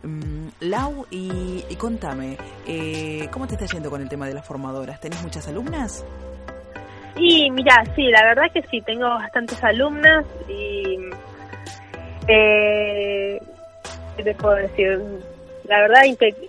Mm, 0.02 0.48
Lau, 0.60 1.06
y, 1.10 1.64
contame, 1.76 2.36
eh, 2.66 3.28
¿cómo 3.32 3.46
te 3.48 3.54
está 3.54 3.66
yendo 3.66 3.90
con 3.90 4.00
el 4.00 4.08
tema 4.08 4.28
de 4.28 4.34
las 4.34 4.46
formadoras? 4.46 5.00
¿Tenés 5.00 5.20
muchas 5.22 5.48
alumnas? 5.48 6.04
Y 7.16 7.50
mira, 7.50 7.82
sí, 7.96 8.02
la 8.10 8.22
verdad 8.26 8.44
que 8.52 8.62
sí, 8.70 8.80
tengo 8.82 9.08
bastantes 9.08 9.62
alumnas 9.64 10.24
y 10.48 10.98
eh, 12.28 13.40
¿qué 14.16 14.22
te 14.22 14.34
puedo 14.34 14.54
decir? 14.54 15.00
La 15.68 15.80
verdad 15.80 16.02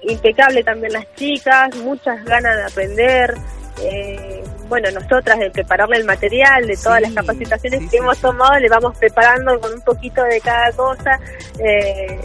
impecable 0.03 0.63
también 0.63 0.93
las 0.93 1.05
chicas, 1.15 1.75
muchas 1.77 2.23
ganas 2.23 2.55
de 2.55 2.63
aprender. 2.63 3.35
Eh, 3.83 4.43
bueno, 4.67 4.89
nosotras 4.91 5.39
de 5.39 5.49
prepararle 5.51 5.97
el 5.97 6.05
material, 6.05 6.65
de 6.65 6.77
todas 6.77 7.01
las 7.01 7.13
capacitaciones 7.13 7.89
que 7.89 7.97
hemos 7.97 8.17
tomado, 8.19 8.57
le 8.59 8.69
vamos 8.69 8.97
preparando 8.97 9.59
con 9.59 9.73
un 9.73 9.81
poquito 9.81 10.23
de 10.23 10.39
cada 10.39 10.71
cosa, 10.71 11.19
eh, 11.59 12.19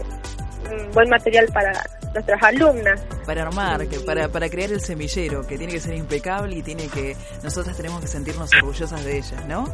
un 0.70 0.90
buen 0.92 1.08
material 1.08 1.46
para 1.52 1.72
nuestras 2.12 2.42
alumnas. 2.42 3.00
Para 3.26 3.42
armar, 3.42 3.86
que 3.88 3.98
para, 4.00 4.28
para 4.28 4.48
crear 4.48 4.70
el 4.70 4.80
semillero, 4.80 5.46
que 5.46 5.58
tiene 5.58 5.72
que 5.72 5.80
ser 5.80 5.94
impecable 5.94 6.56
y 6.56 6.62
tiene 6.62 6.86
que, 6.88 7.16
nosotras 7.42 7.76
tenemos 7.76 8.00
que 8.02 8.06
sentirnos 8.06 8.50
orgullosas 8.54 9.04
de 9.04 9.18
ellas, 9.18 9.46
¿no? 9.46 9.64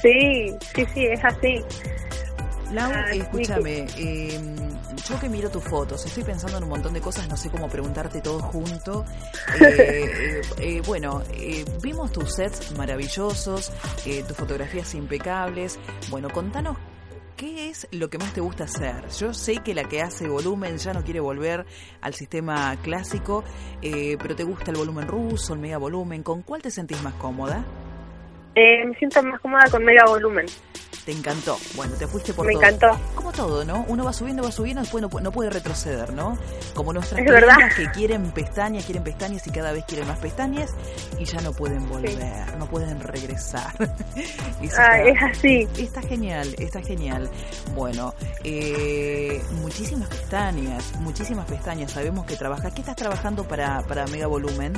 Sí, 0.00 0.54
sí, 0.74 0.86
sí, 0.94 1.06
es 1.06 1.24
así. 1.24 1.62
Lau, 2.72 2.88
ah, 2.94 3.10
escúchame, 3.10 3.84
eh, 3.98 4.38
yo 5.08 5.18
que 5.18 5.28
miro 5.28 5.50
tus 5.50 5.64
fotos, 5.64 6.06
estoy 6.06 6.22
pensando 6.22 6.58
en 6.58 6.62
un 6.62 6.70
montón 6.70 6.92
de 6.94 7.00
cosas, 7.00 7.28
no 7.28 7.36
sé 7.36 7.50
cómo 7.50 7.68
preguntarte 7.68 8.20
todo 8.20 8.40
junto. 8.40 9.04
Eh, 9.60 10.40
eh, 10.58 10.82
bueno, 10.86 11.22
vimos 11.82 12.12
tus 12.12 12.34
sets 12.34 12.76
maravillosos, 12.76 13.72
tus 14.26 14.36
fotografías 14.36 14.94
impecables. 14.94 15.78
Bueno, 16.08 16.28
contanos 16.30 16.76
¿qué 17.36 17.68
es 17.68 17.88
lo 17.90 18.08
que 18.08 18.18
más 18.18 18.32
te 18.32 18.40
gusta 18.40 18.64
hacer? 18.64 19.08
Yo 19.18 19.34
sé 19.34 19.58
que 19.58 19.74
la 19.74 19.84
que 19.84 20.02
hace 20.02 20.28
volumen 20.28 20.78
ya 20.78 20.92
no 20.92 21.02
quiere 21.02 21.20
volver 21.20 21.66
al 22.00 22.14
sistema 22.14 22.76
clásico, 22.82 23.44
pero 23.80 24.36
¿te 24.36 24.44
gusta 24.44 24.70
el 24.70 24.78
volumen 24.78 25.08
ruso, 25.08 25.54
el 25.54 25.60
mega 25.60 25.78
volumen? 25.78 26.22
¿Con 26.22 26.42
cuál 26.42 26.62
te 26.62 26.70
sentís 26.70 27.02
más 27.02 27.14
cómoda? 27.14 27.64
me 28.54 28.94
siento 28.98 29.22
más 29.22 29.40
cómoda 29.40 29.64
con 29.70 29.84
mega 29.84 30.04
volumen. 30.06 30.46
Te 31.04 31.12
encantó. 31.12 31.58
Bueno, 31.76 31.94
te 31.96 32.06
fuiste 32.06 32.34
por 32.34 32.46
Me 32.46 32.52
encantó. 32.52 32.98
Como 33.14 33.32
todo, 33.32 33.64
¿no? 33.64 33.84
Uno 33.88 34.04
va 34.04 34.12
subiendo, 34.12 34.42
va 34.42 34.52
subiendo, 34.52 34.82
después 34.82 35.02
no, 35.02 35.32
puede 35.32 35.50
retroceder, 35.50 36.12
¿no? 36.12 36.38
Como 36.74 36.92
nuestras 36.92 37.20
clientes 37.22 37.74
que 37.74 37.90
quieren 37.90 38.30
pestañas, 38.32 38.84
quieren 38.84 39.02
pestañas 39.02 39.46
y 39.46 39.50
cada 39.50 39.72
vez 39.72 39.84
quieren 39.86 40.06
más 40.06 40.18
pestañas 40.18 40.70
y 41.18 41.24
ya 41.24 41.40
no 41.40 41.52
pueden 41.52 41.88
volver, 41.88 42.56
no 42.58 42.66
pueden 42.66 43.00
regresar. 43.00 43.72
ah, 44.78 45.00
es 45.00 45.22
así. 45.22 45.68
Está 45.78 46.02
genial, 46.02 46.54
está 46.58 46.82
genial. 46.82 47.30
Bueno, 47.74 48.14
eh, 48.44 49.42
muchísimas 49.62 50.08
pestañas, 50.08 50.92
muchísimas 51.00 51.46
pestañas. 51.46 51.92
Sabemos 51.92 52.26
que 52.26 52.36
trabajas. 52.36 52.72
¿Qué 52.74 52.80
estás 52.80 52.96
trabajando 52.96 53.44
para, 53.44 53.82
para 53.82 54.06
Mega 54.06 54.26
Volumen? 54.26 54.74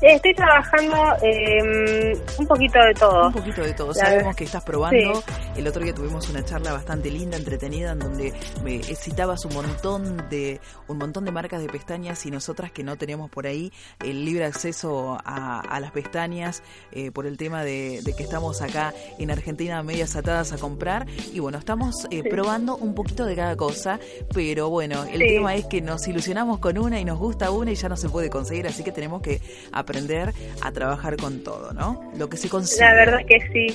Estoy 0.00 0.34
trabajando 0.34 0.96
eh, 1.22 2.18
un 2.38 2.46
poquito 2.46 2.78
de 2.78 2.94
todo. 2.94 3.28
Un 3.28 3.32
poquito 3.32 3.62
de 3.62 3.72
todo. 3.74 3.94
Sabemos 3.94 4.34
que 4.36 4.44
estás 4.44 4.62
probando. 4.62 5.22
El 5.56 5.68
otro 5.68 5.82
día 5.82 5.94
tuvimos 5.94 6.28
una 6.28 6.44
charla 6.44 6.72
bastante 6.72 7.10
linda, 7.10 7.36
entretenida, 7.36 7.92
en 7.92 8.00
donde 8.00 8.32
me 8.62 8.82
citabas 8.82 9.44
un 9.44 9.54
montón 9.54 10.28
de 10.28 10.60
un 10.88 10.98
montón 10.98 11.24
de 11.24 11.32
marcas 11.32 11.62
de 11.62 11.68
pestañas 11.68 12.26
y 12.26 12.30
nosotras 12.30 12.72
que 12.72 12.82
no 12.82 12.96
tenemos 12.96 13.30
por 13.30 13.46
ahí 13.46 13.72
el 14.04 14.24
libre 14.24 14.44
acceso 14.44 15.18
a, 15.24 15.78
las 15.80 15.90
pestañas 15.92 16.62
eh, 16.92 17.10
por 17.10 17.26
el 17.26 17.36
tema 17.36 17.64
de, 17.64 18.00
que 18.16 18.22
estamos 18.22 18.62
acá 18.62 18.94
en 19.18 19.30
Argentina 19.30 19.82
medias 19.82 20.16
atadas 20.16 20.52
a 20.52 20.58
comprar. 20.58 21.06
Y 21.32 21.40
bueno, 21.40 21.58
estamos 21.58 22.06
eh, 22.10 22.22
probando 22.28 22.76
un 22.76 22.94
poquito 22.94 23.24
de 23.26 23.36
cada 23.36 23.56
cosa, 23.56 23.98
pero 24.32 24.70
bueno, 24.70 25.04
el 25.04 25.20
tema 25.20 25.54
es 25.54 25.66
que 25.66 25.80
nos 25.80 26.06
ilusionamos 26.08 26.58
con 26.58 26.78
una 26.78 27.00
y 27.00 27.04
nos 27.04 27.18
gusta 27.18 27.50
una 27.50 27.70
y 27.70 27.74
ya 27.74 27.88
no 27.88 27.96
se 27.96 28.08
puede 28.08 28.30
conseguir, 28.30 28.66
así 28.66 28.82
que 28.82 28.92
tenemos 28.92 29.22
que 29.22 29.40
aprender 29.84 30.32
a 30.60 30.72
trabajar 30.72 31.16
con 31.16 31.44
todo, 31.44 31.72
¿no? 31.72 32.10
Lo 32.16 32.28
que 32.28 32.36
se 32.36 32.48
consigue. 32.48 32.84
La 32.84 32.94
verdad 32.94 33.18
que 33.26 33.40
sí. 33.52 33.66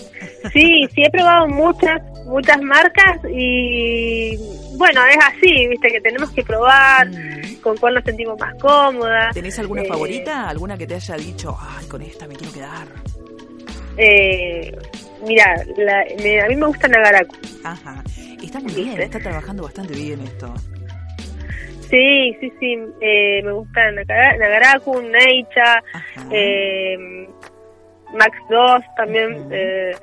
Sí, 0.51 0.87
sí, 0.93 1.03
he 1.03 1.09
probado 1.09 1.47
muchas, 1.47 2.01
muchas 2.25 2.61
marcas 2.61 3.19
y 3.31 4.37
bueno, 4.75 5.01
es 5.05 5.17
así, 5.25 5.67
viste, 5.67 5.89
que 5.89 6.01
tenemos 6.01 6.31
que 6.31 6.43
probar 6.43 7.09
mm. 7.09 7.61
con 7.61 7.77
cuál 7.77 7.95
nos 7.95 8.03
sentimos 8.03 8.39
más 8.39 8.55
cómodas. 8.61 9.33
¿Tenés 9.33 9.57
alguna 9.59 9.83
eh, 9.83 9.87
favorita? 9.87 10.49
¿Alguna 10.49 10.77
que 10.77 10.87
te 10.87 10.95
haya 10.95 11.15
dicho, 11.15 11.57
ay, 11.59 11.85
con 11.87 12.01
esta 12.01 12.27
me 12.27 12.35
quiero 12.35 12.53
quedar? 12.53 12.87
Eh, 13.97 14.75
mira, 15.27 15.53
a 15.53 16.47
mí 16.47 16.55
me 16.55 16.65
gusta 16.67 16.87
Nagaraku. 16.87 17.35
Ajá, 17.63 18.03
está 18.41 18.59
muy 18.59 18.73
bien, 18.73 19.01
está 19.01 19.19
trabajando 19.19 19.63
bastante 19.63 19.93
bien 19.93 20.21
esto. 20.21 20.53
Sí, 21.89 22.37
sí, 22.39 22.53
sí. 22.59 22.77
Eh, 23.01 23.41
me 23.43 23.51
gustan 23.51 23.95
Nagaraku, 23.95 25.01
Neicha, 25.01 25.83
eh, 26.31 27.27
Max 28.13 28.37
2 28.49 28.81
también. 28.95 29.47
Eh, 29.51 29.95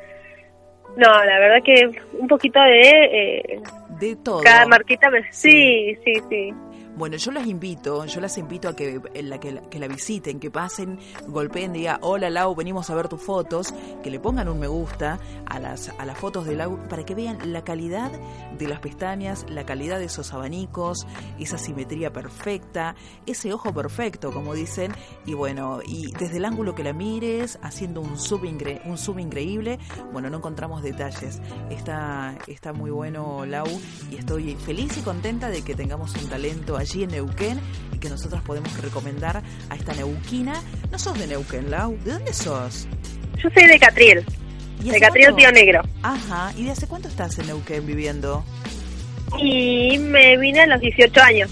no, 0.96 1.24
la 1.24 1.38
verdad 1.38 1.62
que 1.64 1.90
un 2.18 2.26
poquito 2.26 2.60
de... 2.60 2.80
Eh, 2.80 3.60
de 4.00 4.16
todo. 4.16 4.42
Cada 4.42 4.66
marquita 4.66 5.10
me... 5.10 5.30
sí, 5.32 5.96
sí. 6.04 6.14
sí. 6.28 6.54
Bueno, 6.96 7.18
yo 7.18 7.30
las 7.30 7.46
invito, 7.46 8.06
yo 8.06 8.22
las 8.22 8.38
invito 8.38 8.70
a 8.70 8.74
que 8.74 9.02
la, 9.22 9.38
que, 9.38 9.78
la 9.78 9.86
visiten, 9.86 10.40
que 10.40 10.50
pasen, 10.50 10.98
golpeen, 11.28 11.74
diga, 11.74 11.98
hola 12.00 12.30
Lau, 12.30 12.54
venimos 12.54 12.88
a 12.88 12.94
ver 12.94 13.06
tus 13.06 13.20
fotos, 13.20 13.74
que 14.02 14.10
le 14.10 14.18
pongan 14.18 14.48
un 14.48 14.58
me 14.58 14.66
gusta 14.66 15.20
a 15.44 15.58
las, 15.60 15.90
a 15.90 16.06
las 16.06 16.16
fotos 16.16 16.46
de 16.46 16.56
Lau 16.56 16.88
para 16.88 17.04
que 17.04 17.14
vean 17.14 17.52
la 17.52 17.62
calidad 17.64 18.10
de 18.56 18.66
las 18.66 18.80
pestañas, 18.80 19.44
la 19.50 19.66
calidad 19.66 19.98
de 19.98 20.06
esos 20.06 20.32
abanicos, 20.32 21.06
esa 21.38 21.58
simetría 21.58 22.14
perfecta, 22.14 22.94
ese 23.26 23.52
ojo 23.52 23.74
perfecto, 23.74 24.32
como 24.32 24.54
dicen, 24.54 24.92
y 25.26 25.34
bueno, 25.34 25.80
y 25.86 26.12
desde 26.12 26.38
el 26.38 26.46
ángulo 26.46 26.74
que 26.74 26.82
la 26.82 26.94
mires, 26.94 27.58
haciendo 27.60 28.00
un 28.00 28.18
zoom, 28.18 28.40
un 28.86 28.96
zoom 28.96 29.18
increíble, 29.18 29.78
bueno, 30.14 30.30
no 30.30 30.38
encontramos 30.38 30.82
detalles. 30.82 31.42
Está, 31.68 32.38
está 32.46 32.72
muy 32.72 32.90
bueno 32.90 33.44
Lau 33.44 33.66
y 34.10 34.16
estoy 34.16 34.54
feliz 34.54 34.96
y 34.96 35.02
contenta 35.02 35.50
de 35.50 35.60
que 35.60 35.74
tengamos 35.74 36.14
un 36.14 36.30
talento 36.30 36.78
allí 36.78 36.85
en 36.94 37.10
Neuquén 37.10 37.60
y 37.92 37.98
que 37.98 38.08
nosotros 38.08 38.40
podemos 38.42 38.72
recomendar 38.80 39.42
a 39.68 39.74
esta 39.74 39.94
neuquina. 39.94 40.54
No 40.90 40.98
sos 40.98 41.18
de 41.18 41.26
Neuquén, 41.26 41.70
Lau, 41.70 41.98
¿de 42.04 42.12
dónde 42.12 42.32
sos? 42.32 42.86
Yo 43.42 43.50
soy 43.50 43.66
de 43.66 43.78
Catriel, 43.78 44.24
de 44.80 45.00
Catriel 45.00 45.34
Tío 45.34 45.52
Negro. 45.52 45.82
Ajá, 46.02 46.52
¿y 46.56 46.64
de 46.64 46.70
hace 46.70 46.86
cuánto 46.86 47.08
estás 47.08 47.38
en 47.38 47.48
Neuquén 47.48 47.86
viviendo? 47.86 48.44
Y 49.38 49.98
me 49.98 50.36
vine 50.38 50.60
a 50.60 50.66
los 50.66 50.80
18 50.80 51.20
años. 51.20 51.50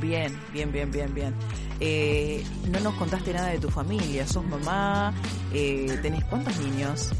Bien, 0.00 0.32
bien, 0.52 0.72
bien, 0.72 0.90
bien, 0.90 1.12
bien. 1.14 1.34
Eh, 1.80 2.44
no 2.70 2.80
nos 2.80 2.94
contaste 2.94 3.32
nada 3.32 3.48
de 3.48 3.58
tu 3.58 3.70
familia, 3.70 4.26
sos 4.26 4.44
mamá, 4.44 5.14
eh, 5.52 5.98
¿tenés 6.02 6.24
cuántos 6.24 6.58
niños? 6.58 7.10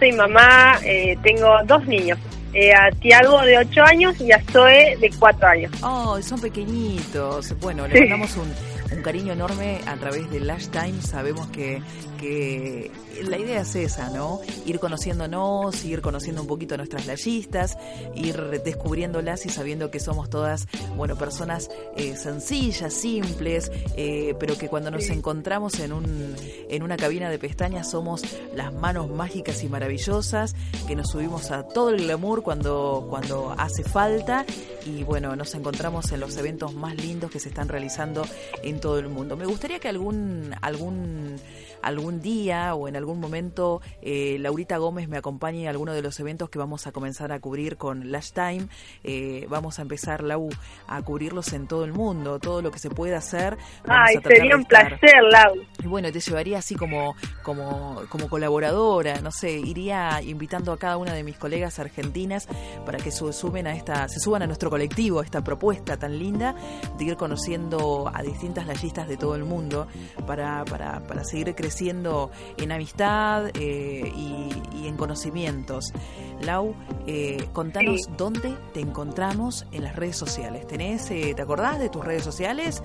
Soy 0.00 0.12
mamá, 0.12 0.78
eh, 0.84 1.16
tengo 1.22 1.48
dos 1.64 1.86
niños, 1.86 2.18
eh, 2.54 2.72
a 2.72 2.90
Tiago 2.92 3.42
de 3.42 3.58
8 3.58 3.82
años 3.82 4.20
y 4.20 4.32
a 4.32 4.42
Zoe 4.52 4.96
de 5.00 5.10
4 5.18 5.48
años. 5.48 5.72
Oh, 5.82 6.20
son 6.22 6.40
pequeñitos. 6.40 7.58
Bueno, 7.60 7.86
le 7.88 8.00
mandamos 8.00 8.36
un, 8.36 8.52
un 8.94 9.02
cariño 9.02 9.32
enorme 9.32 9.80
a 9.86 9.96
través 9.96 10.30
de 10.30 10.40
Lash 10.40 10.68
Time. 10.68 11.00
Sabemos 11.02 11.48
que, 11.48 11.82
que 12.18 12.90
la 13.22 13.38
idea 13.38 13.60
es 13.60 13.74
esa, 13.74 14.10
¿no? 14.10 14.40
Ir 14.66 14.78
conociéndonos, 14.78 15.84
ir 15.84 16.00
conociendo 16.00 16.42
un 16.42 16.48
poquito 16.48 16.74
a 16.74 16.78
nuestras 16.78 17.06
layistas, 17.06 17.76
ir 18.14 18.36
descubriéndolas 18.64 19.46
y 19.46 19.48
sabiendo 19.48 19.90
que 19.90 20.00
somos 20.00 20.30
todas, 20.30 20.66
bueno, 20.96 21.16
personas 21.16 21.70
eh, 21.96 22.16
sencillas, 22.16 22.92
simples, 22.92 23.70
eh, 23.96 24.34
pero 24.38 24.56
que 24.56 24.68
cuando 24.68 24.90
nos 24.90 25.08
encontramos 25.10 25.78
en, 25.80 25.92
un, 25.92 26.34
en 26.68 26.82
una 26.82 26.96
cabina 26.96 27.30
de 27.30 27.38
pestañas 27.38 27.90
somos 27.90 28.22
las 28.54 28.72
manos 28.72 29.10
mágicas 29.10 29.62
y 29.62 29.68
maravillosas, 29.68 30.54
que 30.86 30.96
nos 30.96 31.10
subimos 31.10 31.50
a 31.50 31.64
todo 31.64 31.90
el 31.90 32.02
glamour 32.02 32.42
cuando, 32.42 33.06
cuando 33.08 33.54
hace 33.56 33.82
falta 33.84 34.44
y 34.86 35.02
bueno, 35.02 35.34
nos 35.36 35.54
encontramos 35.54 36.12
en 36.12 36.20
los 36.20 36.36
eventos 36.36 36.74
más 36.74 36.94
lindos 36.96 37.30
que 37.30 37.40
se 37.40 37.48
están 37.48 37.68
realizando 37.68 38.24
en 38.62 38.80
todo 38.84 38.98
el 38.98 39.08
mundo. 39.08 39.34
Me 39.34 39.46
gustaría 39.46 39.78
que 39.78 39.88
algún, 39.88 40.54
algún, 40.60 41.40
algún 41.84 42.20
día 42.20 42.74
o 42.74 42.88
en 42.88 42.96
algún 42.96 43.20
momento 43.20 43.82
eh, 44.00 44.38
Laurita 44.40 44.78
Gómez 44.78 45.08
me 45.08 45.18
acompañe 45.18 45.66
a 45.66 45.70
alguno 45.70 45.92
de 45.92 46.02
los 46.02 46.18
eventos 46.18 46.48
que 46.48 46.58
vamos 46.58 46.86
a 46.86 46.92
comenzar 46.92 47.30
a 47.30 47.40
cubrir 47.40 47.76
con 47.76 48.10
Lash 48.10 48.30
Time. 48.32 48.68
Eh, 49.02 49.46
vamos 49.48 49.78
a 49.78 49.82
empezar, 49.82 50.22
Lau, 50.22 50.48
a 50.88 51.02
cubrirlos 51.02 51.52
en 51.52 51.66
todo 51.66 51.84
el 51.84 51.92
mundo, 51.92 52.38
todo 52.38 52.62
lo 52.62 52.70
que 52.70 52.78
se 52.78 52.88
pueda 52.88 53.18
hacer. 53.18 53.58
Ay, 53.86 54.16
sería 54.22 54.56
un 54.56 54.64
placer, 54.64 55.22
Lau. 55.30 55.56
Y 55.82 55.86
bueno, 55.86 56.10
te 56.10 56.20
llevaría 56.20 56.58
así 56.58 56.74
como, 56.74 57.14
como, 57.42 58.02
como 58.08 58.28
colaboradora, 58.28 59.20
no 59.20 59.30
sé, 59.30 59.52
iría 59.52 60.22
invitando 60.22 60.72
a 60.72 60.78
cada 60.78 60.96
una 60.96 61.12
de 61.12 61.22
mis 61.22 61.36
colegas 61.36 61.78
argentinas 61.78 62.48
para 62.86 62.98
que 62.98 63.10
se 63.10 63.32
suben 63.32 63.66
a 63.66 63.74
esta, 63.74 64.08
se 64.08 64.20
suban 64.20 64.42
a 64.42 64.46
nuestro 64.46 64.70
colectivo, 64.70 65.20
a 65.20 65.24
esta 65.24 65.44
propuesta 65.44 65.98
tan 65.98 66.18
linda 66.18 66.54
de 66.96 67.04
ir 67.04 67.16
conociendo 67.16 68.10
a 68.12 68.22
distintas 68.22 68.66
layistas 68.66 69.06
de 69.06 69.16
todo 69.16 69.34
el 69.34 69.44
mundo 69.44 69.86
para, 70.26 70.64
para, 70.64 71.00
para 71.00 71.24
seguir 71.24 71.54
creciendo 71.54 71.73
en 71.80 72.72
amistad 72.72 73.48
eh, 73.58 74.12
y, 74.16 74.86
en 74.86 74.96
conocimientos. 74.96 75.92
Lau, 76.40 76.74
eh, 77.06 77.38
contanos 77.52 78.08
dónde 78.16 78.54
te 78.72 78.80
encontramos 78.80 79.66
en 79.72 79.82
las 79.82 79.96
redes 79.96 80.16
sociales. 80.16 80.66
¿Tenés, 80.66 81.10
eh, 81.10 81.32
¿Te 81.34 81.42
acordás 81.42 81.78
de 81.78 81.88
tus 81.88 82.04
redes 82.04 82.22
sociales? 82.22 82.82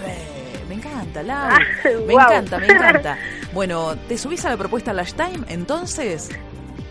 Me 0.69 0.75
encanta, 0.77 1.23
Lau. 1.23 1.51
Ah, 1.51 1.59
Me 2.07 2.13
encanta, 2.13 2.59
me 2.59 2.67
encanta. 2.67 3.19
Bueno, 3.55 3.97
¿te 4.07 4.19
subís 4.19 4.45
a 4.45 4.51
la 4.51 4.59
propuesta 4.59 4.93
Lash 4.93 5.15
Time 5.15 5.47
entonces? 5.49 6.29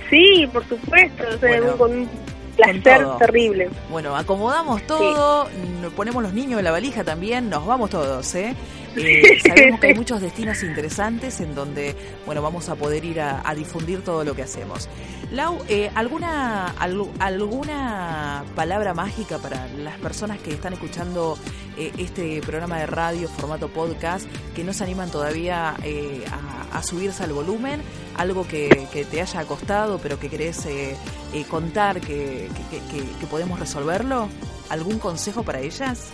Sí, 0.09 0.47
por 0.51 0.67
supuesto, 0.67 1.23
o 1.35 1.37
sea, 1.37 1.59
Bueno, 1.59 1.77
con 1.77 1.91
un 1.91 2.09
placer 2.55 3.05
terrible. 3.19 3.69
Bueno, 3.91 4.15
acomodamos 4.15 4.81
todo, 4.87 5.47
n- 5.49 5.89
ponemos 5.91 6.23
los 6.23 6.33
niños 6.33 6.57
en 6.59 6.65
la 6.65 6.71
valija 6.71 7.03
también, 7.03 7.49
nos 7.49 7.65
vamos 7.65 7.89
todos, 7.89 8.33
¿eh? 8.35 8.55
Eh, 8.99 9.37
sabemos 9.45 9.79
que 9.79 9.87
hay 9.87 9.93
muchos 9.93 10.19
destinos 10.21 10.63
interesantes 10.63 11.39
en 11.39 11.53
donde, 11.53 11.95
bueno, 12.25 12.41
vamos 12.41 12.67
a 12.67 12.73
poder 12.73 13.05
ir 13.05 13.21
a, 13.21 13.47
a 13.47 13.53
difundir 13.53 14.01
todo 14.03 14.23
lo 14.23 14.33
que 14.35 14.41
hacemos. 14.41 14.89
Lau, 15.31 15.59
eh, 15.69 15.91
¿alguna, 15.93 16.69
al- 16.79 17.05
¿alguna 17.19 18.43
palabra 18.55 18.95
mágica 18.95 19.37
para 19.37 19.67
las 19.77 19.99
personas 19.99 20.39
que 20.39 20.49
están 20.51 20.73
escuchando 20.73 21.37
eh, 21.77 21.91
este 21.99 22.41
programa 22.41 22.79
de 22.79 22.87
radio, 22.87 23.27
formato 23.29 23.67
podcast, 23.67 24.25
que 24.55 24.63
no 24.63 24.73
se 24.73 24.83
animan 24.83 25.11
todavía 25.11 25.75
eh, 25.83 26.25
a, 26.73 26.79
a 26.79 26.81
subirse 26.81 27.23
al 27.23 27.33
volumen? 27.33 27.81
Algo 28.17 28.47
que, 28.47 28.87
que 28.91 29.05
te 29.05 29.21
haya 29.21 29.43
costado, 29.45 29.99
pero 29.99 30.19
que 30.19 30.29
querés 30.29 30.65
eh, 30.65 30.95
eh, 31.33 31.45
contar, 31.47 32.01
que, 32.01 32.49
que- 32.69 33.27
podemos 33.27 33.59
resolverlo? 33.59 34.27
¿Algún 34.69 34.97
consejo 34.99 35.43
para 35.43 35.59
ellas? 35.59 36.09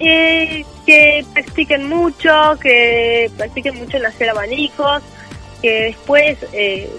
Eh, 0.00 0.64
que 0.84 1.24
practiquen 1.32 1.88
mucho, 1.88 2.58
que 2.60 3.30
practiquen 3.36 3.76
mucho 3.76 3.96
en 3.96 4.06
hacer 4.06 4.28
abanicos, 4.30 5.02
que 5.62 5.84
después 5.84 6.38
eh, 6.52 6.90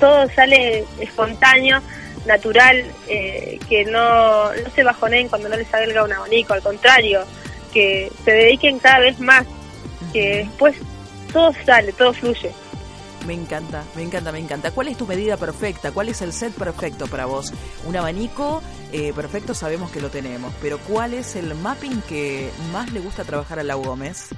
todo 0.00 0.28
sale 0.30 0.84
espontáneo, 1.00 1.80
natural, 2.26 2.84
eh, 3.08 3.58
que 3.68 3.84
no, 3.84 4.52
no 4.52 4.70
se 4.74 4.82
bajoneen 4.82 5.28
cuando 5.28 5.48
no 5.48 5.56
les 5.56 5.68
salga 5.68 6.02
un 6.04 6.12
abanico, 6.12 6.54
al 6.54 6.62
contrario, 6.62 7.20
que 7.72 8.10
se 8.24 8.30
dediquen 8.32 8.78
cada 8.78 9.00
vez 9.00 9.20
más, 9.20 9.44
que 10.12 10.38
después 10.38 10.76
todo 11.32 11.52
sale, 11.64 11.92
todo 11.92 12.12
fluye. 12.12 12.52
Me 13.26 13.34
encanta, 13.34 13.84
me 13.94 14.02
encanta, 14.02 14.32
me 14.32 14.38
encanta. 14.38 14.70
¿Cuál 14.70 14.88
es 14.88 14.96
tu 14.96 15.06
medida 15.06 15.36
perfecta? 15.36 15.92
¿Cuál 15.92 16.08
es 16.08 16.22
el 16.22 16.32
set 16.32 16.52
perfecto 16.54 17.06
para 17.08 17.26
vos? 17.26 17.52
Un 17.84 17.96
abanico 17.96 18.62
eh, 18.92 19.12
perfecto 19.12 19.52
sabemos 19.52 19.90
que 19.90 20.00
lo 20.00 20.08
tenemos, 20.08 20.54
pero 20.62 20.78
¿cuál 20.78 21.12
es 21.12 21.36
el 21.36 21.54
mapping 21.54 22.00
que 22.02 22.50
más 22.72 22.90
le 22.92 23.00
gusta 23.00 23.24
trabajar 23.24 23.58
a 23.58 23.62
Lau 23.62 23.82
Gómez? 23.82 24.30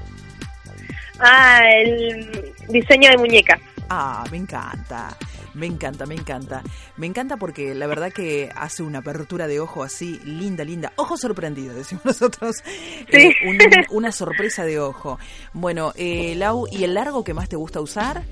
Ah, 1.21 1.61
el 1.73 2.53
diseño 2.69 3.11
de 3.11 3.19
muñeca. 3.19 3.61
Ah, 3.89 4.25
me 4.31 4.39
encanta. 4.39 5.17
Me 5.55 5.67
encanta, 5.67 6.07
me 6.07 6.15
encanta. 6.15 6.63
Me 6.97 7.07
encanta 7.07 7.37
porque 7.37 7.75
la 7.75 7.87
verdad 7.87 8.13
que 8.13 8.51
hace 8.55 8.83
una 8.83 8.99
apertura 9.01 9.47
de 9.47 9.61
ojo 9.61 9.83
así, 9.83 10.21
linda, 10.25 10.65
linda. 10.65 10.93
Ojo 10.97 11.17
sorprendido, 11.17 11.75
decimos 11.75 12.05
nosotros. 12.05 12.57
Eh, 13.13 13.33
un- 13.47 13.59
una 13.91 14.13
sorpresa 14.13 14.65
de 14.65 14.79
ojo. 14.81 15.19
Bueno, 15.53 15.93
eh, 15.97 16.35
Lau, 16.37 16.67
¿y 16.71 16.85
el 16.85 16.95
largo 16.95 17.25
que 17.25 17.35
más 17.35 17.49
te 17.49 17.57
gusta 17.57 17.81
usar? 17.81 18.23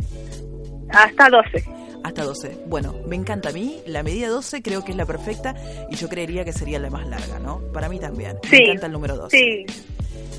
Hasta 0.91 1.29
12. 1.29 1.65
Hasta 2.05 2.23
12. 2.25 2.59
Bueno, 2.67 2.95
me 3.07 3.17
encanta 3.17 3.49
a 3.51 3.53
mí. 3.53 3.81
La 3.87 4.03
medida 4.03 4.29
12 4.29 4.63
creo 4.63 4.85
que 4.85 4.93
es 4.93 4.97
la 4.97 5.05
perfecta 5.05 5.55
y 5.91 5.97
yo 5.97 6.09
creería 6.09 6.45
que 6.45 6.53
sería 6.53 6.79
la 6.79 6.89
más 6.91 7.07
larga, 7.09 7.39
¿no? 7.41 7.61
Para 7.73 7.89
mí 7.89 7.99
también. 7.99 8.37
Sí. 8.45 8.51
Me 8.53 8.59
encanta 8.65 8.87
el 8.87 8.93
número 8.93 9.17
12. 9.17 9.37
Sí, 9.37 9.67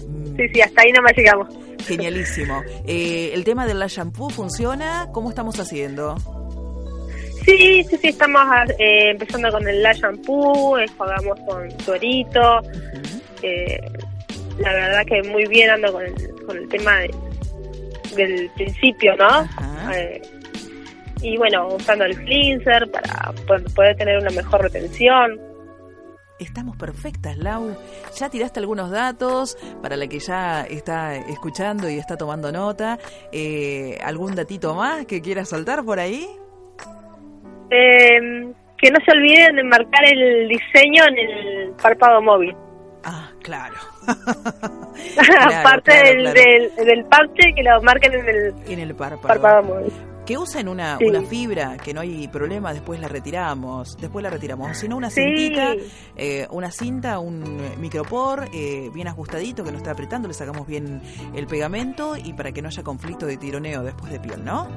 Mm, 0.07 0.35
sí, 0.37 0.43
sí, 0.53 0.61
hasta 0.61 0.81
ahí 0.81 0.91
nomás 0.91 1.13
llegamos. 1.15 1.47
Genialísimo. 1.85 2.63
Eh, 2.87 3.29
el 3.33 3.43
tema 3.43 3.67
del 3.67 3.77
la 3.77 3.85
shampoo 3.87 4.29
funciona. 4.31 5.09
¿Cómo 5.11 5.29
estamos 5.29 5.59
haciendo? 5.59 6.15
Sí, 7.57 7.83
sí, 7.83 7.97
sí, 7.97 8.07
estamos 8.09 8.41
eh, 8.77 9.09
empezando 9.09 9.49
con 9.51 9.67
el 9.67 9.81
La 9.81 9.91
Shampoo, 9.93 10.77
enjuagamos 10.77 11.39
con 11.47 11.67
Torito. 11.83 12.61
Eh, 13.41 13.79
la 14.59 14.71
verdad 14.73 15.05
que 15.07 15.23
muy 15.29 15.45
bien 15.47 15.71
ando 15.71 15.91
con 15.91 16.03
el, 16.05 16.13
con 16.45 16.57
el 16.57 16.69
tema 16.69 16.97
de- 16.99 17.15
del 18.15 18.49
principio, 18.51 19.15
¿no? 19.15 19.25
Ajá. 19.27 19.91
Eh, 19.99 20.21
y 21.21 21.37
bueno, 21.37 21.67
usando 21.69 22.05
el 22.05 22.15
cleanser 22.23 22.89
para 22.91 23.31
po- 23.47 23.73
poder 23.73 23.95
tener 23.97 24.19
una 24.19 24.29
mejor 24.29 24.61
retención. 24.61 25.39
Estamos 26.39 26.77
perfectas, 26.77 27.35
Lau. 27.37 27.75
Ya 28.15 28.29
tiraste 28.29 28.59
algunos 28.59 28.91
datos 28.91 29.57
para 29.81 29.97
la 29.97 30.07
que 30.07 30.19
ya 30.19 30.63
está 30.69 31.17
escuchando 31.17 31.89
y 31.89 31.97
está 31.97 32.15
tomando 32.15 32.51
nota. 32.51 32.97
Eh, 33.31 33.97
¿Algún 34.03 34.35
datito 34.35 34.75
más 34.75 35.05
que 35.07 35.19
quieras 35.21 35.49
soltar 35.49 35.83
por 35.83 35.99
ahí? 35.99 36.29
Eh, 37.71 38.51
que 38.77 38.91
no 38.91 38.97
se 39.05 39.11
olviden 39.11 39.55
de 39.57 39.63
marcar 39.63 40.05
el 40.05 40.47
diseño 40.47 41.03
en 41.07 41.17
el 41.19 41.71
párpado 41.81 42.21
móvil. 42.21 42.55
Ah, 43.01 43.31
claro. 43.41 43.75
Claro, 45.15 45.55
Aparte 45.55 45.91
claro, 45.91 46.09
del, 46.09 46.21
claro. 46.33 46.39
Del, 46.75 46.85
del 46.85 47.05
parche, 47.05 47.53
que 47.55 47.63
lo 47.63 47.81
marquen 47.81 48.13
en 48.13 48.27
el 48.27 48.53
En 48.67 48.79
el 48.79 48.93
párpado. 48.93 49.27
párpado 49.27 49.63
móvil. 49.63 49.93
Que 50.25 50.37
usen 50.37 50.67
una, 50.67 50.97
Sí. 50.97 51.05
una 51.05 51.21
fibra, 51.23 51.77
que 51.77 51.93
no 51.93 52.01
hay 52.01 52.27
problema, 52.27 52.73
después 52.73 52.99
la 52.99 53.07
retiramos, 53.07 53.95
después 53.97 54.21
la 54.21 54.29
retiramos. 54.29 54.77
Si 54.77 54.89
no, 54.89 54.97
una 54.97 55.09
Sí. 55.09 55.21
cintita, 55.23 55.73
eh, 56.17 56.45
una 56.51 56.69
cinta, 56.71 57.19
un 57.19 57.79
micropor 57.79 58.49
eh, 58.53 58.89
bien 58.93 59.07
ajustadito, 59.07 59.63
que 59.63 59.71
no 59.71 59.77
esté 59.77 59.89
apretando, 59.89 60.27
le 60.27 60.33
sacamos 60.33 60.67
bien 60.67 61.01
el 61.33 61.47
pegamento 61.47 62.15
y 62.17 62.33
para 62.33 62.51
que 62.51 62.61
no 62.61 62.67
haya 62.67 62.83
conflicto 62.83 63.25
de 63.25 63.37
tironeo 63.37 63.81
después 63.81 64.11
de 64.11 64.19
piel, 64.19 64.43
¿no? 64.43 64.67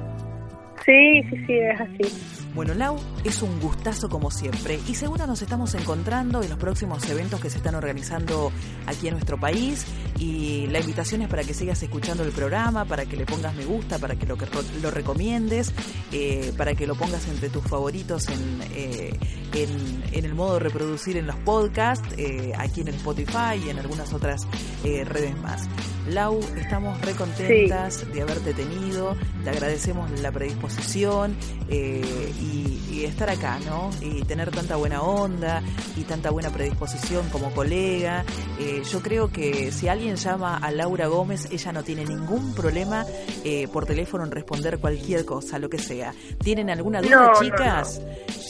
Sí, 0.85 1.23
sí, 1.29 1.45
sí, 1.47 1.53
es 1.53 1.79
así. 1.79 2.43
Bueno, 2.53 2.73
Lau, 2.75 2.97
es 3.23 3.41
un 3.41 3.59
gustazo 3.59 4.09
como 4.09 4.29
siempre 4.29 4.79
y 4.87 4.93
seguro 4.93 5.25
nos 5.25 5.41
estamos 5.41 5.73
encontrando 5.73 6.43
en 6.43 6.49
los 6.49 6.59
próximos 6.59 7.09
eventos 7.09 7.39
que 7.39 7.49
se 7.49 7.57
están 7.57 7.73
organizando 7.73 8.51
aquí 8.85 9.07
en 9.07 9.13
nuestro 9.13 9.39
país 9.39 9.87
y 10.19 10.67
la 10.67 10.79
invitación 10.79 11.23
es 11.23 11.29
para 11.29 11.43
que 11.43 11.55
sigas 11.55 11.81
escuchando 11.81 12.23
el 12.23 12.31
programa, 12.31 12.85
para 12.85 13.05
que 13.05 13.15
le 13.17 13.25
pongas 13.25 13.55
me 13.55 13.65
gusta, 13.65 13.97
para 13.97 14.15
que 14.15 14.27
lo, 14.27 14.37
lo 14.81 14.91
recomiendes, 14.91 15.73
eh, 16.11 16.53
para 16.55 16.75
que 16.75 16.85
lo 16.85 16.95
pongas 16.95 17.27
entre 17.27 17.49
tus 17.49 17.63
favoritos 17.63 18.27
en, 18.29 18.61
eh, 18.75 19.17
en, 19.53 20.03
en 20.11 20.25
el 20.25 20.35
modo 20.35 20.55
de 20.55 20.59
reproducir 20.59 21.17
en 21.17 21.25
los 21.25 21.37
podcasts, 21.37 22.07
eh, 22.17 22.51
aquí 22.57 22.81
en 22.81 22.89
el 22.89 22.95
Spotify 22.95 23.55
y 23.65 23.69
en 23.69 23.79
algunas 23.79 24.13
otras 24.13 24.47
eh, 24.83 25.03
redes 25.05 25.35
más. 25.41 25.67
Lau, 26.09 26.39
estamos 26.57 26.99
re 27.01 27.13
contentas 27.13 28.05
de 28.11 28.21
haberte 28.21 28.53
tenido, 28.53 29.15
te 29.43 29.49
agradecemos 29.49 30.11
la 30.19 30.31
predisposición 30.31 31.35
eh, 31.69 32.33
y, 32.41 32.79
y 32.91 33.05
estar 33.05 33.29
acá, 33.29 33.57
¿no? 33.65 33.89
Y 34.01 34.23
tener 34.23 34.51
tanta 34.51 34.75
buena 34.75 35.01
onda 35.01 35.61
y 35.95 36.03
tanta 36.03 36.29
buena 36.29 36.49
predisposición 36.49 37.29
como 37.29 37.51
colega. 37.51 38.25
Eh, 38.59 38.81
yo 38.91 39.01
creo 39.01 39.31
que 39.31 39.71
si 39.71 39.87
alguien 39.87 40.17
llama 40.17 40.57
a 40.57 40.71
Laura 40.71 41.07
Gómez, 41.07 41.47
ella 41.51 41.71
no 41.71 41.83
tiene 41.83 42.03
ningún 42.05 42.53
problema 42.53 43.05
eh, 43.43 43.67
por 43.71 43.85
teléfono 43.85 44.25
en 44.25 44.31
responder 44.31 44.79
cualquier 44.79 45.25
cosa, 45.25 45.57
lo 45.57 45.69
que 45.69 45.79
sea. 45.79 46.13
¿Tienen 46.43 46.69
alguna 46.69 47.01
duda, 47.01 47.15
No, 47.15 47.27
no, 47.27 47.41
chicas? 47.41 48.01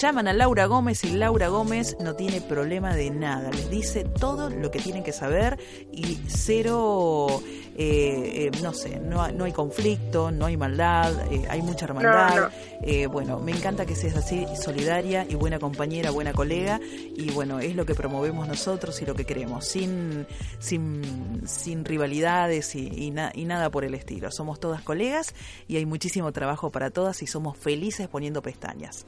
Llaman 0.02 0.28
a 0.28 0.34
Laura 0.34 0.66
Gómez 0.66 1.04
y 1.04 1.12
Laura 1.12 1.48
Gómez 1.50 1.96
no 2.00 2.16
tiene 2.16 2.42
problema 2.42 2.96
de 2.96 3.12
nada. 3.12 3.52
Les 3.52 3.70
dice 3.70 4.04
todo 4.04 4.50
lo 4.50 4.72
que 4.72 4.80
tienen 4.80 5.04
que 5.04 5.14
saber 5.14 5.60
y 5.92 6.20
cero, 6.28 7.42
eh, 7.76 8.48
eh, 8.48 8.52
no 8.62 8.74
sé, 8.74 9.00
no, 9.00 9.32
no 9.32 9.46
hay 9.46 9.52
conflicto, 9.52 10.32
no 10.32 10.46
hay 10.46 10.58
maldad, 10.58 11.12
eh, 11.32 11.46
hay 11.50 11.62
mucha 11.62 11.86
hermandad. 11.86 12.36
No, 12.36 12.42
no. 12.42 12.50
Eh, 12.82 13.08
bueno, 13.08 13.40
me 13.40 13.52
encanta 13.52 13.86
que 13.86 13.96
seas 13.96 14.16
así, 14.16 14.46
solidaria 14.62 15.26
y 15.30 15.36
buena 15.36 15.60
compañera, 15.60 16.12
buena 16.12 16.34
colega. 16.34 16.80
Y 17.16 17.32
bueno, 17.32 17.60
es 17.60 17.76
lo 17.76 17.86
que 17.86 17.96
promovemos 17.96 18.48
nosotros 18.48 19.02
y 19.02 19.06
lo 19.06 19.16
que 19.16 19.26
queremos, 19.26 19.66
sin, 19.66 20.28
sin, 20.60 21.42
sin 21.46 21.86
rivalidades 21.86 22.76
y, 22.76 22.88
y 22.88 23.12
na- 23.12 23.32
y 23.34 23.46
nada 23.46 23.70
por 23.70 23.86
el 23.86 23.94
estilo. 23.96 24.32
Somos 24.32 24.60
todas 24.60 24.82
colegas 24.82 25.34
y 25.68 25.78
hay 25.78 25.86
muchísimo 25.86 26.32
trabajo 26.32 26.70
para 26.72 26.90
todas 26.92 27.22
y 27.24 27.28
somos 27.28 27.58
felices 27.58 28.08
poniendo 28.08 28.42
pestañas. 28.42 29.06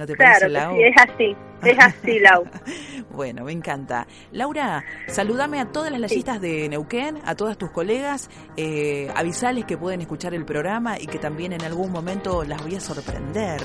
¿No 0.00 0.06
te 0.06 0.16
claro, 0.16 0.32
parece, 0.32 0.48
Lau? 0.48 0.76
Sí, 0.76 0.82
es 0.82 0.94
así, 0.96 1.36
es 1.62 1.78
así, 1.78 2.18
Lau. 2.20 2.44
bueno, 3.10 3.44
me 3.44 3.52
encanta. 3.52 4.06
Laura, 4.32 4.82
saludame 5.08 5.60
a 5.60 5.66
todas 5.66 5.92
las 5.92 6.00
layistas 6.00 6.40
de 6.40 6.70
Neuquén, 6.70 7.18
a 7.22 7.34
todas 7.34 7.58
tus 7.58 7.70
colegas, 7.70 8.30
eh, 8.56 9.10
avisales 9.14 9.66
que 9.66 9.76
pueden 9.76 10.00
escuchar 10.00 10.32
el 10.32 10.46
programa 10.46 10.98
y 10.98 11.06
que 11.06 11.18
también 11.18 11.52
en 11.52 11.62
algún 11.64 11.92
momento 11.92 12.44
las 12.44 12.62
voy 12.62 12.76
a 12.76 12.80
sorprender. 12.80 13.60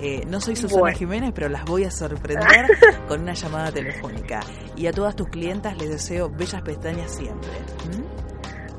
Eh, 0.00 0.22
no 0.26 0.40
soy 0.40 0.56
Susana 0.56 0.92
Jiménez, 0.92 1.32
pero 1.34 1.50
las 1.50 1.66
voy 1.66 1.84
a 1.84 1.90
sorprender 1.90 2.66
con 3.06 3.20
una 3.20 3.34
llamada 3.34 3.70
telefónica. 3.70 4.40
Y 4.76 4.86
a 4.86 4.92
todas 4.92 5.14
tus 5.14 5.28
clientas 5.28 5.76
les 5.76 5.90
deseo 5.90 6.30
bellas 6.30 6.62
pestañas 6.62 7.14
siempre. 7.14 7.50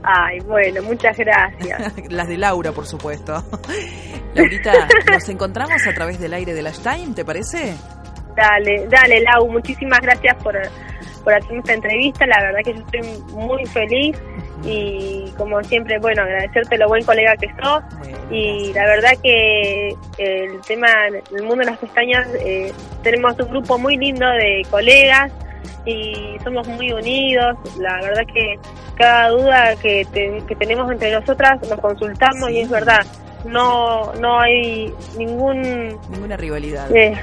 Ay, 0.08 0.40
bueno, 0.42 0.84
muchas 0.84 1.18
gracias. 1.18 1.94
Las 2.10 2.28
de 2.28 2.38
Laura, 2.38 2.72
por 2.72 2.86
supuesto. 2.86 3.44
Laurita, 4.36 4.88
nos 5.12 5.28
encontramos 5.30 5.88
a 5.88 5.94
través 5.94 6.20
del 6.20 6.34
aire 6.34 6.54
de 6.54 6.62
la 6.62 6.72
Time, 6.72 7.16
¿te 7.16 7.26
parece? 7.26 7.74
Dale, 8.36 8.86
dale, 8.88 9.22
Lau, 9.22 9.48
muchísimas 9.50 10.00
gracias 10.02 10.36
por, 10.44 10.56
por 11.24 11.34
hacerme 11.34 11.60
esta 11.60 11.74
entrevista. 11.74 12.26
La 12.28 12.40
verdad 12.44 12.60
que 12.64 12.74
yo 12.74 12.80
estoy 12.82 13.34
muy 13.34 13.66
feliz 13.66 14.18
y 14.64 15.32
como 15.38 15.64
siempre, 15.64 15.98
bueno, 16.00 16.22
agradecerte 16.22 16.78
lo 16.78 16.88
buen 16.88 17.04
colega 17.04 17.36
que 17.38 17.48
sos. 17.62 17.84
y 18.30 18.74
la 18.74 18.86
verdad 18.86 19.12
que 19.24 19.90
el 20.18 20.62
tema, 20.68 20.88
el 21.08 21.44
mundo 21.44 21.64
de 21.64 21.72
las 21.72 21.80
pestañas, 21.80 22.28
eh, 22.46 22.72
tenemos 23.02 23.40
un 23.40 23.50
grupo 23.50 23.78
muy 23.80 23.98
lindo 23.98 24.28
de 24.28 24.62
colegas 24.70 25.32
y 25.86 26.38
somos 26.44 26.68
muy 26.68 26.92
unidos. 26.92 27.58
La 27.78 28.02
verdad 28.02 28.24
que 28.34 28.60
cada 28.96 29.30
duda 29.30 29.76
que, 29.76 30.06
que 30.48 30.56
tenemos 30.56 30.92
entre 30.92 31.12
nosotras 31.12 31.60
nos 31.70 31.80
consultamos 31.80 32.50
y 32.50 32.62
es 32.62 32.70
verdad. 32.70 33.06
No, 33.46 34.12
no 34.14 34.40
hay 34.40 34.94
ningún 35.18 35.62
ninguna 36.10 36.36
rivalidad. 36.36 36.94
Eh, 36.96 37.16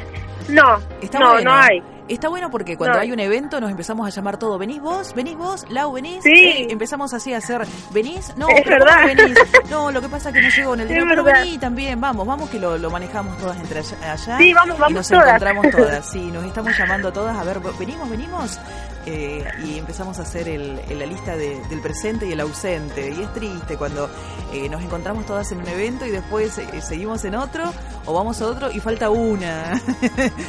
no, 0.49 0.79
no, 1.19 1.41
no 1.41 1.53
hay. 1.53 1.83
Está 2.15 2.29
bueno 2.29 2.51
porque 2.51 2.77
cuando 2.77 2.99
hay 2.99 3.11
un 3.13 3.21
evento 3.21 3.61
nos 3.61 3.71
empezamos 3.71 4.07
a 4.07 4.11
llamar 4.11 4.37
todo, 4.37 4.59
venís 4.59 4.81
vos, 4.81 5.15
venís 5.15 5.37
vos, 5.37 5.65
Lau, 5.71 5.93
venís. 5.93 6.23
Sí. 6.23 6.31
Eh, 6.33 6.67
empezamos 6.71 7.13
así 7.15 7.33
a 7.35 7.39
hacer, 7.39 7.63
venís, 7.91 8.33
no, 8.37 8.49
es 8.49 8.65
verdad. 8.65 9.07
venís. 9.07 9.37
No, 9.71 9.91
lo 9.91 10.01
que 10.01 10.09
pasa 10.09 10.29
es 10.29 10.35
que 10.35 10.43
no 10.43 10.49
llego 10.51 10.75
en 10.75 10.81
el 10.81 10.89
día, 10.89 11.05
pero 11.09 11.25
vení 11.25 11.59
también, 11.59 12.01
vamos, 12.01 12.27
vamos 12.27 12.51
que 12.51 12.59
lo, 12.59 12.77
lo 12.79 12.91
manejamos 12.91 13.37
todas 13.39 13.57
entre 13.59 13.81
allá. 13.81 14.39
Sí, 14.39 14.53
vamos, 14.53 14.79
vamos 14.79 14.91
y 14.91 14.95
nos 14.95 15.09
todas. 15.09 15.27
encontramos 15.27 15.67
todas, 15.71 16.07
sí, 16.13 16.31
nos 16.31 16.45
estamos 16.45 16.77
llamando 16.77 17.13
todas, 17.13 17.37
a 17.37 17.45
ver, 17.45 17.61
venimos, 17.79 18.09
venimos. 18.11 18.59
Eh, 19.07 19.45
y 19.65 19.79
empezamos 19.79 20.19
a 20.21 20.23
hacer 20.23 20.49
el, 20.49 20.81
la 20.97 21.07
lista 21.07 21.37
de, 21.37 21.61
del 21.69 21.81
presente 21.81 22.27
y 22.27 22.33
el 22.33 22.41
ausente. 22.41 23.11
Y 23.11 23.23
es 23.23 23.33
triste 23.33 23.77
cuando 23.77 24.09
eh, 24.53 24.69
nos 24.69 24.83
encontramos 24.83 25.27
todas 25.27 25.51
en 25.53 25.59
un 25.59 25.69
evento 25.69 26.07
y 26.07 26.11
después 26.11 26.59
eh, 26.59 26.81
seguimos 26.81 27.25
en 27.25 27.35
otro 27.35 27.65
o 28.07 28.15
vamos 28.15 28.41
a 28.43 28.47
otro 28.47 28.71
y 28.71 28.81
falta 28.81 29.11
una. 29.11 29.73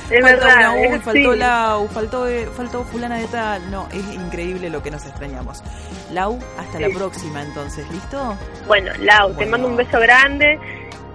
Es 0.10 0.22
falta 0.22 0.46
verdad, 0.46 0.72
una, 0.78 0.96
es 0.98 1.04
faltó. 1.04 1.36
Lau, 1.36 1.88
faltó, 1.88 2.28
eh, 2.28 2.48
faltó 2.56 2.84
fulana 2.84 3.18
de 3.18 3.28
tal. 3.28 3.72
No, 3.72 3.88
es 3.92 4.14
increíble 4.14 4.70
lo 4.70 4.84
que 4.84 4.92
nos 4.92 5.06
extrañamos. 5.06 5.64
Lau, 6.12 6.38
hasta 6.58 6.80
la 6.80 6.90
próxima 6.90 7.42
entonces, 7.42 7.90
¿listo? 7.92 8.38
Bueno, 8.68 8.92
Lau, 9.00 9.34
te 9.36 9.46
mando 9.46 9.68
un 9.68 9.76
beso 9.76 10.00
grande 10.00 10.60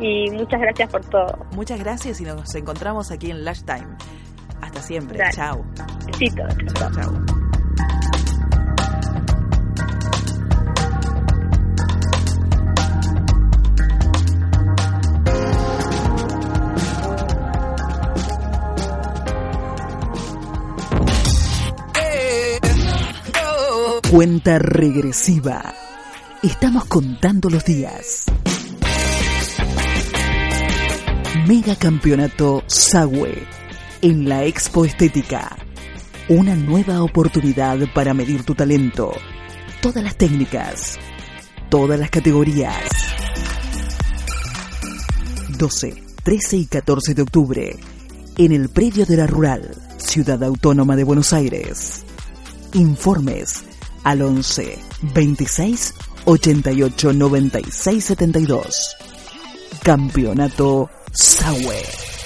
y 0.00 0.30
muchas 0.30 0.60
gracias 0.60 0.90
por 0.90 1.04
todo. 1.04 1.46
Muchas 1.52 1.78
gracias 1.78 2.20
y 2.20 2.24
nos 2.24 2.54
encontramos 2.54 3.10
aquí 3.10 3.30
en 3.30 3.44
Lash 3.44 3.62
Time. 3.62 3.96
Hasta 4.60 4.82
siempre. 4.82 5.18
Dale. 5.18 5.32
Chao. 5.32 5.64
Besitos. 6.06 6.54
Chao, 6.74 6.90
chao. 6.92 7.38
Cuenta 24.10 24.58
regresiva. 24.58 25.74
Estamos 26.42 26.86
contando 26.86 27.50
los 27.50 27.62
días. 27.64 28.24
Mega 31.46 31.76
Campeonato 31.76 32.62
Sagüe 32.66 33.57
en 34.02 34.28
la 34.28 34.44
Expo 34.44 34.84
Estética. 34.84 35.56
Una 36.28 36.54
nueva 36.54 37.02
oportunidad 37.02 37.78
para 37.94 38.14
medir 38.14 38.44
tu 38.44 38.54
talento. 38.54 39.12
Todas 39.80 40.02
las 40.02 40.16
técnicas. 40.16 40.98
Todas 41.70 41.98
las 41.98 42.10
categorías. 42.10 42.84
12, 45.58 46.02
13 46.22 46.56
y 46.56 46.66
14 46.66 47.14
de 47.14 47.22
octubre. 47.22 47.76
En 48.36 48.52
el 48.52 48.68
predio 48.68 49.06
de 49.06 49.16
la 49.16 49.26
Rural, 49.26 49.74
Ciudad 49.96 50.42
Autónoma 50.44 50.94
de 50.94 51.04
Buenos 51.04 51.32
Aires. 51.32 52.04
Informes 52.74 53.64
al 54.04 54.22
11 54.22 54.78
26 55.14 55.94
88 56.24 57.12
96 57.12 58.04
72. 58.04 58.96
Campeonato 59.82 60.88
Saue. 61.12 62.17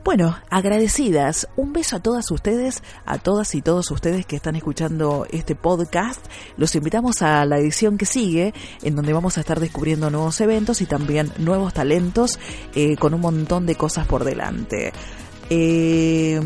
Bueno, 0.03 0.39
agradecidas. 0.49 1.47
Un 1.57 1.75
beso 1.75 1.97
a 1.97 2.01
todas 2.01 2.31
ustedes, 2.31 2.83
a 3.05 3.19
todas 3.19 3.55
y 3.55 3.61
todos 3.61 3.91
ustedes 3.91 4.25
que 4.25 4.37
están 4.37 4.57
escuchando 4.57 5.27
este 5.31 5.55
podcast. 5.55 6.25
Los 6.57 6.75
invitamos 6.75 7.21
a 7.21 7.45
la 7.45 7.59
edición 7.59 7.99
que 7.99 8.07
sigue, 8.07 8.55
en 8.83 8.97
donde 8.97 9.13
vamos 9.13 9.37
a 9.37 9.41
estar 9.41 9.61
descubriendo 9.61 10.09
nuevos 10.09 10.41
eventos 10.41 10.81
y 10.81 10.87
también 10.87 11.31
nuevos 11.39 11.75
talentos 11.75 12.39
eh, 12.75 12.97
con 12.97 13.13
un 13.13 13.21
montón 13.21 13.67
de 13.67 13.75
cosas 13.75 14.07
por 14.07 14.25
delante. 14.25 14.93
Eh, 15.51 16.41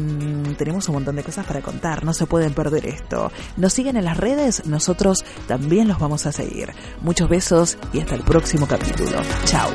tenemos 0.58 0.88
un 0.88 0.94
montón 0.94 1.14
de 1.14 1.22
cosas 1.22 1.46
para 1.46 1.60
contar, 1.60 2.04
no 2.04 2.12
se 2.12 2.26
pueden 2.26 2.54
perder 2.54 2.86
esto. 2.86 3.30
Nos 3.56 3.72
siguen 3.72 3.96
en 3.96 4.06
las 4.06 4.16
redes, 4.16 4.66
nosotros 4.66 5.24
también 5.46 5.86
los 5.86 6.00
vamos 6.00 6.26
a 6.26 6.32
seguir. 6.32 6.72
Muchos 7.02 7.28
besos 7.28 7.78
y 7.92 8.00
hasta 8.00 8.16
el 8.16 8.22
próximo 8.22 8.66
capítulo. 8.66 9.20
Chao. 9.44 9.70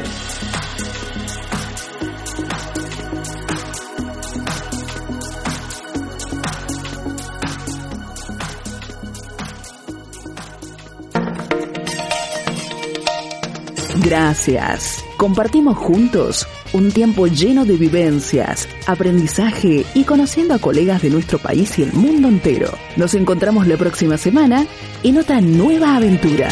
Gracias. 14.01 15.03
Compartimos 15.17 15.77
juntos 15.77 16.47
un 16.71 16.91
tiempo 16.91 17.27
lleno 17.27 17.65
de 17.65 17.75
vivencias, 17.75 18.67
aprendizaje 18.87 19.85
y 19.93 20.03
conociendo 20.03 20.53
a 20.53 20.59
colegas 20.59 21.01
de 21.01 21.09
nuestro 21.09 21.37
país 21.37 21.77
y 21.79 21.83
el 21.83 21.91
mundo 21.93 22.29
entero. 22.29 22.71
Nos 22.95 23.13
encontramos 23.13 23.67
la 23.67 23.75
próxima 23.75 24.17
semana 24.17 24.65
en 25.03 25.17
otra 25.17 25.41
nueva 25.41 25.97
aventura. 25.97 26.47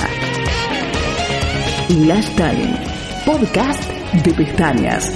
Last 2.05 2.35
Time, 2.35 2.75
podcast 3.25 3.81
de 4.25 4.33
pestañas. 4.33 5.09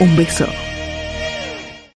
Un 0.00 0.16
beso. 0.16 0.71